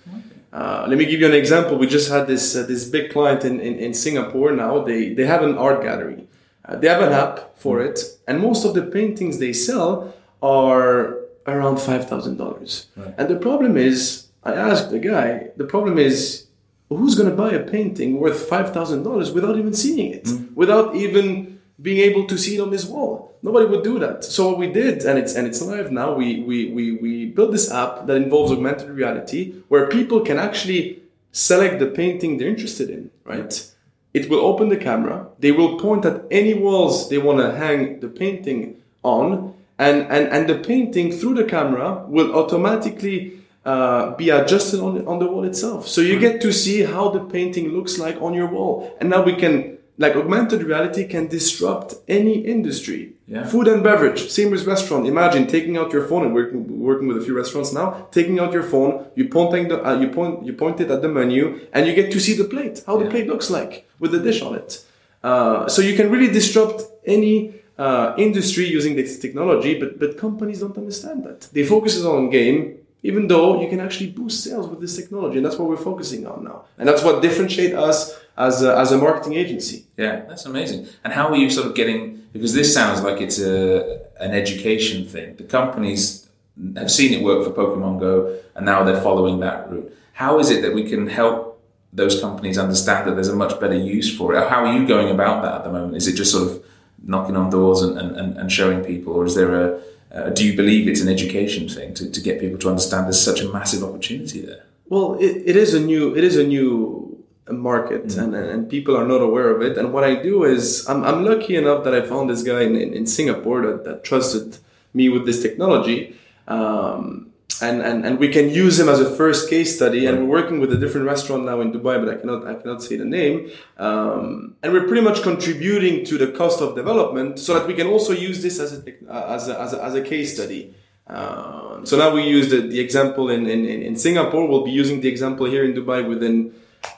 Uh, 0.52 0.86
let 0.90 0.98
me 0.98 1.06
give 1.06 1.22
you 1.22 1.28
an 1.28 1.34
example. 1.34 1.78
We 1.78 1.88
just 1.88 2.12
had 2.12 2.28
this 2.28 2.56
uh, 2.56 2.64
this 2.64 2.84
big 2.90 3.12
client 3.12 3.46
in, 3.46 3.62
in, 3.62 3.76
in 3.80 3.94
Singapore. 3.94 4.52
Now 4.52 4.84
they 4.84 5.14
they 5.14 5.26
have 5.26 5.44
an 5.44 5.58
art 5.58 5.82
gallery. 5.82 6.28
Uh, 6.66 6.76
they 6.76 6.88
have 6.88 7.02
an 7.02 7.14
app 7.14 7.58
for 7.58 7.80
it, 7.82 8.00
and 8.28 8.42
most 8.42 8.66
of 8.66 8.74
the 8.74 8.82
paintings 8.82 9.38
they 9.40 9.54
sell 9.54 10.14
are 10.42 11.20
around 11.48 11.78
five 11.78 12.10
thousand 12.10 12.38
dollars. 12.38 12.88
And 13.18 13.30
the 13.30 13.38
problem 13.38 13.78
is, 13.78 14.28
I 14.44 14.54
asked 14.54 14.92
the 14.92 15.00
guy. 15.00 15.52
The 15.56 15.66
problem 15.66 15.98
is, 15.98 16.48
who's 16.98 17.16
going 17.16 17.30
to 17.30 17.36
buy 17.36 17.52
a 17.52 17.64
painting 17.64 18.20
worth 18.20 18.50
$5,000 18.50 19.34
without 19.34 19.58
even 19.58 19.74
seeing 19.74 20.14
it, 20.14 20.26
mm. 20.26 20.54
without 20.56 20.96
even 20.96 21.60
being 21.82 22.00
able 22.00 22.28
to 22.28 22.38
see 22.38 22.58
it 22.58 22.62
on 22.62 22.72
his 22.72 22.86
wall? 22.86 23.34
Nobody 23.44 23.66
would 23.66 23.84
do 23.84 23.98
that. 24.00 24.24
So 24.24 24.50
what 24.50 24.58
we 24.60 24.68
did, 24.68 25.04
and 25.04 25.18
it's 25.18 25.34
and 25.34 25.48
it's 25.48 25.62
live 25.62 25.92
now, 25.92 26.14
we 26.14 26.44
we 26.44 26.72
we, 26.72 26.92
we 26.98 27.26
built 27.26 27.52
this 27.52 27.72
app 27.72 28.06
that 28.06 28.18
involves 28.18 28.52
augmented 28.52 28.90
reality 28.90 29.56
where 29.68 29.88
people 29.88 30.22
can 30.22 30.38
actually 30.38 31.02
select 31.32 31.80
the 31.80 31.88
painting 31.88 32.38
they're 32.38 32.50
interested 32.50 32.90
in, 32.90 33.10
right? 33.24 33.68
It 34.14 34.30
will 34.30 34.40
open 34.40 34.70
the 34.70 34.78
camera, 34.78 35.28
they 35.40 35.52
will 35.52 35.80
point 35.80 36.06
at 36.06 36.26
any 36.30 36.54
walls 36.54 37.10
they 37.10 37.18
want 37.18 37.40
to 37.40 37.56
hang 37.56 38.02
the 38.02 38.10
painting 38.10 38.82
on, 39.04 39.56
and, 39.80 40.02
and, 40.12 40.28
and 40.28 40.50
the 40.50 40.56
painting 40.56 41.12
through 41.12 41.36
the 41.36 41.46
camera 41.46 42.06
will 42.08 42.36
automatically 42.36 43.41
uh, 43.66 44.16
be 44.16 44.30
adjusted 44.30 44.80
on, 44.80 45.08
on 45.08 45.20
the 45.20 45.28
wall 45.28 45.44
itself. 45.44 45.88
So 45.88 46.02
you 46.02 46.20
get 46.20 46.42
to 46.42 46.52
see 46.52 46.82
how 46.84 47.10
the 47.10 47.20
painting 47.20 47.70
looks 47.70 48.00
like 48.00 48.22
on 48.22 48.34
your 48.34 48.48
wall. 48.48 48.96
And 49.00 49.10
now 49.10 49.24
we 49.24 49.36
can, 49.36 49.78
like 49.98 50.16
augmented 50.16 50.64
reality 50.64 51.08
can 51.08 51.28
disrupt 51.28 51.94
any 52.08 52.40
industry. 52.40 53.14
Yeah. 53.28 53.46
Food 53.46 53.68
and 53.68 53.82
beverage, 53.84 54.30
same 54.30 54.52
with 54.52 54.66
restaurant. 54.66 55.08
Imagine 55.08 55.48
taking 55.48 55.78
out 55.78 55.94
your 55.94 56.06
phone 56.08 56.26
and 56.26 56.34
working, 56.34 56.82
working 56.82 57.08
with 57.08 57.18
a 57.18 57.22
few 57.22 57.36
restaurants 57.36 57.72
now, 57.72 58.08
taking 58.12 58.40
out 58.40 58.52
your 58.52 58.64
phone, 58.64 59.06
you 59.16 59.30
pointing 59.30 59.70
the, 59.70 59.88
uh, 59.88 59.98
you 59.98 60.10
point, 60.10 60.46
you 60.46 60.54
point 60.54 60.82
it 60.82 60.92
at 60.92 61.02
the 61.02 61.08
menu 61.08 61.68
and 61.72 61.88
you 61.88 61.94
get 61.94 62.12
to 62.12 62.20
see 62.20 62.34
the 62.34 62.44
plate, 62.44 62.84
how 62.86 62.98
the 62.98 63.10
plate 63.10 63.28
looks 63.28 63.50
like 63.50 63.88
with 64.00 64.12
the 64.12 64.20
dish 64.20 64.42
on 64.42 64.56
it. 64.56 64.84
Uh, 65.24 65.68
so 65.70 65.82
you 65.82 65.96
can 65.96 66.10
really 66.10 66.32
disrupt 66.34 66.84
any 67.06 67.54
uh, 67.78 68.14
industry 68.18 68.66
using 68.66 68.96
this 68.96 69.20
technology, 69.20 69.80
but 69.80 69.98
but 70.00 70.18
companies 70.18 70.60
don't 70.60 70.78
understand 70.78 71.24
that. 71.24 71.42
They 71.54 71.64
focus 71.64 72.04
on 72.04 72.30
game, 72.30 72.78
even 73.04 73.28
though 73.28 73.62
you 73.62 73.70
can 73.70 73.80
actually 73.80 74.12
boost 74.12 74.44
sales 74.44 74.68
with 74.68 74.80
this 74.80 74.96
technology, 74.96 75.38
and 75.38 75.46
that's 75.46 75.58
what 75.58 75.68
we're 75.68 75.78
focusing 75.78 76.28
on 76.28 76.44
now, 76.44 76.66
and 76.78 76.88
that's 76.88 77.04
what 77.04 77.22
differentiate 77.22 77.74
us 77.74 78.20
as 78.38 78.64
a, 78.64 78.78
as 78.78 78.92
a 78.92 78.98
marketing 78.98 79.34
agency. 79.34 79.86
Yeah, 79.98 80.22
that's 80.28 80.46
amazing. 80.46 80.88
And 81.04 81.14
how 81.14 81.30
are 81.30 81.36
you 81.36 81.50
sort 81.50 81.68
of 81.68 81.76
getting? 81.76 82.24
Because 82.34 82.54
this 82.54 82.74
sounds 82.74 83.02
like 83.02 83.22
it's 83.22 83.40
a 83.40 84.02
an 84.20 84.32
education 84.32 85.06
thing. 85.08 85.36
The 85.36 85.44
companies 85.44 86.30
have 86.76 86.92
seen 86.92 87.14
it 87.14 87.24
work 87.24 87.44
for 87.44 87.52
Pokemon 87.52 88.00
Go, 88.00 88.38
and 88.56 88.66
now 88.66 88.84
they're 88.84 89.02
following 89.02 89.40
that 89.40 89.70
route. 89.70 89.96
How 90.14 90.40
is 90.40 90.50
it 90.50 90.62
that 90.62 90.74
we 90.74 90.84
can 90.88 91.08
help 91.08 91.64
those 91.94 92.22
companies 92.22 92.58
understand 92.58 93.08
that 93.08 93.16
there's 93.16 93.28
a 93.28 93.36
much 93.36 93.60
better 93.60 93.78
use 93.78 94.16
for 94.16 94.34
it? 94.36 94.50
How 94.50 94.66
are 94.66 94.74
you 94.78 94.88
going 94.88 95.10
about 95.10 95.42
that 95.44 95.56
at 95.56 95.64
the 95.64 95.72
moment? 95.72 95.96
Is 95.98 96.08
it 96.08 96.16
just 96.16 96.32
sort 96.32 96.50
of 96.50 96.64
knocking 97.04 97.36
on 97.36 97.50
doors 97.50 97.82
and, 97.82 97.98
and, 97.98 98.38
and 98.38 98.52
showing 98.52 98.84
people, 98.84 99.14
or 99.14 99.26
is 99.26 99.36
there 99.36 99.56
a 99.56 99.82
uh, 100.14 100.30
do 100.30 100.46
you 100.46 100.56
believe 100.56 100.88
it's 100.88 101.02
an 101.02 101.10
education 101.10 101.70
thing 101.70 101.94
to, 101.94 102.10
to 102.10 102.22
get 102.22 102.40
people 102.40 102.58
to 102.60 102.70
understand 102.70 103.06
there's 103.06 103.22
such 103.22 103.42
a 103.42 103.50
massive 103.52 103.84
opportunity 103.84 104.42
there? 104.42 104.64
Well, 104.90 105.16
it, 105.20 105.44
it 105.46 105.56
is 105.56 105.74
a 105.74 105.80
new 105.80 106.16
it 106.16 106.24
is 106.24 106.36
a 106.38 106.44
new 106.46 107.12
market 107.50 108.08
mm. 108.08 108.18
and, 108.22 108.36
and 108.36 108.70
people 108.70 108.96
are 108.96 109.08
not 109.08 109.22
aware 109.22 109.50
of 109.50 109.62
it. 109.62 109.78
And 109.78 109.94
what 109.94 110.04
I 110.04 110.16
do 110.16 110.44
is 110.44 110.88
I'm, 110.88 111.04
I'm 111.04 111.26
lucky 111.26 111.56
enough 111.56 111.84
that 111.84 111.94
I 111.94 112.02
found 112.02 112.30
this 112.30 112.44
guy 112.44 112.62
in, 112.62 112.76
in, 112.76 112.94
in 112.94 113.06
Singapore 113.06 113.62
that, 113.66 113.84
that 113.86 114.04
trusted 114.04 114.58
me 114.94 115.10
with 115.10 115.26
this 115.26 115.42
technology. 115.42 116.16
Um, 116.48 117.31
and, 117.60 117.82
and, 117.82 118.06
and 118.06 118.20
we 118.20 118.30
can 118.30 118.50
use 118.50 118.80
him 118.80 118.88
as 118.88 119.00
a 119.00 119.10
first 119.16 119.50
case 119.50 119.76
study. 119.76 120.06
And 120.06 120.20
we're 120.20 120.42
working 120.42 120.60
with 120.60 120.72
a 120.74 120.78
different 120.78 121.08
restaurant 121.08 121.46
now 121.46 121.62
in 121.62 121.72
Dubai, 121.72 122.04
but 122.04 122.10
I 122.14 122.16
cannot 122.16 122.48
I 122.48 122.56
cannot 122.56 122.82
say 122.84 122.96
the 122.98 123.06
name. 123.06 123.52
Um, 123.78 124.56
and 124.62 124.74
we're 124.74 124.88
pretty 124.88 125.02
much 125.02 125.22
contributing 125.22 126.06
to 126.06 126.18
the 126.18 126.32
cost 126.32 126.62
of 126.62 126.76
development 126.76 127.40
so 127.40 127.54
that 127.56 127.68
we 127.68 127.74
can 127.74 127.88
also 127.88 128.14
use 128.14 128.42
this 128.42 128.60
as 128.60 128.72
a 128.74 128.82
as 129.12 129.48
a, 129.50 129.60
as 129.60 129.74
a, 129.74 129.84
as 129.84 129.96
a 129.96 130.02
case 130.02 130.36
study. 130.36 130.76
Um, 131.08 131.86
so 131.86 131.98
now 131.98 132.14
we 132.14 132.24
use 132.24 132.50
the, 132.50 132.62
the 132.62 132.80
example 132.80 133.30
in, 133.30 133.46
in, 133.46 133.66
in 133.66 133.96
Singapore. 133.98 134.48
We'll 134.48 134.64
be 134.64 134.72
using 134.72 135.02
the 135.02 135.10
example 135.10 135.46
here 135.46 135.66
in 135.66 135.74
Dubai 135.74 136.08
within 136.08 136.54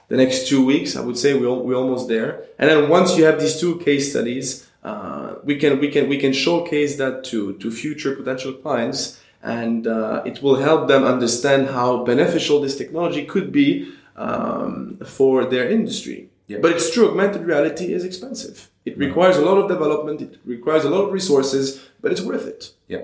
the 0.09 0.17
next 0.17 0.47
two 0.47 0.63
weeks. 0.63 0.95
I 0.95 1.01
would 1.01 1.17
say 1.17 1.33
we're, 1.33 1.51
we're 1.53 1.75
almost 1.75 2.07
there. 2.09 2.45
And 2.59 2.69
then 2.69 2.89
once 2.89 3.17
you 3.17 3.23
have 3.25 3.39
these 3.39 3.59
two 3.59 3.79
case 3.79 4.11
studies, 4.11 4.67
uh, 4.83 5.35
we 5.43 5.55
can 5.57 5.79
we 5.79 5.89
can 5.89 6.09
we 6.09 6.17
can 6.17 6.33
showcase 6.33 6.97
that 6.97 7.23
to 7.23 7.53
to 7.59 7.71
future 7.71 8.15
potential 8.15 8.53
clients 8.53 9.19
and 9.43 9.85
uh, 9.85 10.23
it 10.25 10.41
will 10.41 10.55
help 10.55 10.87
them 10.87 11.03
understand 11.03 11.67
how 11.67 12.03
beneficial 12.03 12.61
this 12.61 12.77
technology 12.77 13.25
could 13.25 13.51
be 13.51 13.91
um, 14.15 14.97
for 15.05 15.45
their 15.45 15.69
industry. 15.69 16.29
Yeah. 16.47 16.59
But 16.61 16.71
it's 16.71 16.91
true, 16.93 17.09
augmented 17.09 17.43
reality 17.45 17.93
is 17.93 18.05
expensive. 18.05 18.69
It 18.85 18.97
requires 18.97 19.37
a 19.37 19.41
lot 19.41 19.57
of 19.57 19.67
development, 19.67 20.21
it 20.21 20.39
requires 20.45 20.85
a 20.85 20.89
lot 20.89 21.03
of 21.03 21.13
resources, 21.13 21.81
but 22.01 22.11
it's 22.11 22.21
worth 22.21 22.47
it. 22.47 22.71
Yeah. 22.87 23.01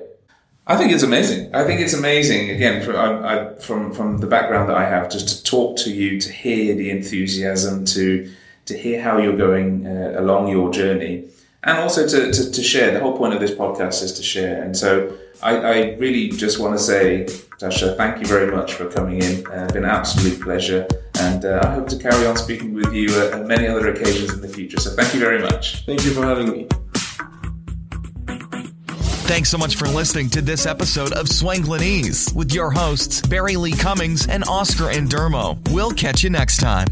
I 0.65 0.77
think 0.77 0.91
it's 0.91 1.03
amazing. 1.03 1.53
I 1.53 1.63
think 1.65 1.81
it's 1.81 1.95
amazing. 1.95 2.51
Again, 2.51 2.83
for, 2.83 2.95
I, 2.95 3.07
I, 3.31 3.55
from 3.55 3.91
from 3.91 4.19
the 4.19 4.27
background 4.27 4.69
that 4.69 4.77
I 4.77 4.85
have, 4.85 5.09
just 5.09 5.27
to 5.29 5.43
talk 5.43 5.77
to 5.77 5.91
you, 5.91 6.19
to 6.21 6.31
hear 6.31 6.75
the 6.75 6.91
enthusiasm, 6.91 7.85
to 7.85 8.31
to 8.65 8.77
hear 8.77 9.01
how 9.01 9.17
you're 9.17 9.35
going 9.35 9.87
uh, 9.87 10.13
along 10.17 10.49
your 10.49 10.71
journey, 10.71 11.25
and 11.63 11.79
also 11.79 12.07
to, 12.07 12.31
to, 12.31 12.51
to 12.51 12.61
share. 12.61 12.91
The 12.91 12.99
whole 12.99 13.17
point 13.17 13.33
of 13.33 13.39
this 13.39 13.49
podcast 13.49 14.03
is 14.03 14.13
to 14.13 14.21
share, 14.21 14.61
and 14.61 14.77
so 14.77 15.11
I, 15.41 15.55
I 15.55 15.95
really 15.95 16.29
just 16.29 16.59
want 16.59 16.77
to 16.77 16.83
say, 16.83 17.27
Sasha, 17.57 17.95
thank 17.95 18.19
you 18.19 18.27
very 18.27 18.51
much 18.51 18.73
for 18.73 18.89
coming 18.89 19.21
in. 19.21 19.47
Uh, 19.47 19.63
it's 19.63 19.73
been 19.73 19.85
an 19.85 19.89
absolute 19.89 20.41
pleasure. 20.41 20.87
And 21.19 21.45
uh, 21.45 21.61
I 21.63 21.73
hope 21.75 21.87
to 21.89 21.97
carry 21.97 22.25
on 22.25 22.35
speaking 22.35 22.73
with 22.73 22.93
you 22.93 23.07
at 23.21 23.45
many 23.45 23.67
other 23.67 23.89
occasions 23.89 24.33
in 24.33 24.41
the 24.41 24.49
future. 24.49 24.79
So 24.79 24.91
thank 24.91 25.13
you 25.13 25.19
very 25.19 25.41
much. 25.41 25.85
Thank 25.85 26.03
you 26.03 26.11
for 26.11 26.23
having 26.25 26.51
me. 26.51 26.67
Thanks 29.27 29.49
so 29.49 29.57
much 29.57 29.75
for 29.75 29.87
listening 29.87 30.29
to 30.31 30.41
this 30.41 30.65
episode 30.65 31.13
of 31.13 31.27
Swanglinese 31.27 32.33
with 32.33 32.51
your 32.51 32.71
hosts, 32.71 33.21
Barry 33.21 33.55
Lee 33.57 33.73
Cummings 33.73 34.27
and 34.27 34.43
Oscar 34.45 34.85
Endermo. 34.85 35.59
We'll 35.71 35.91
catch 35.91 36.23
you 36.23 36.31
next 36.31 36.57
time. 36.57 36.87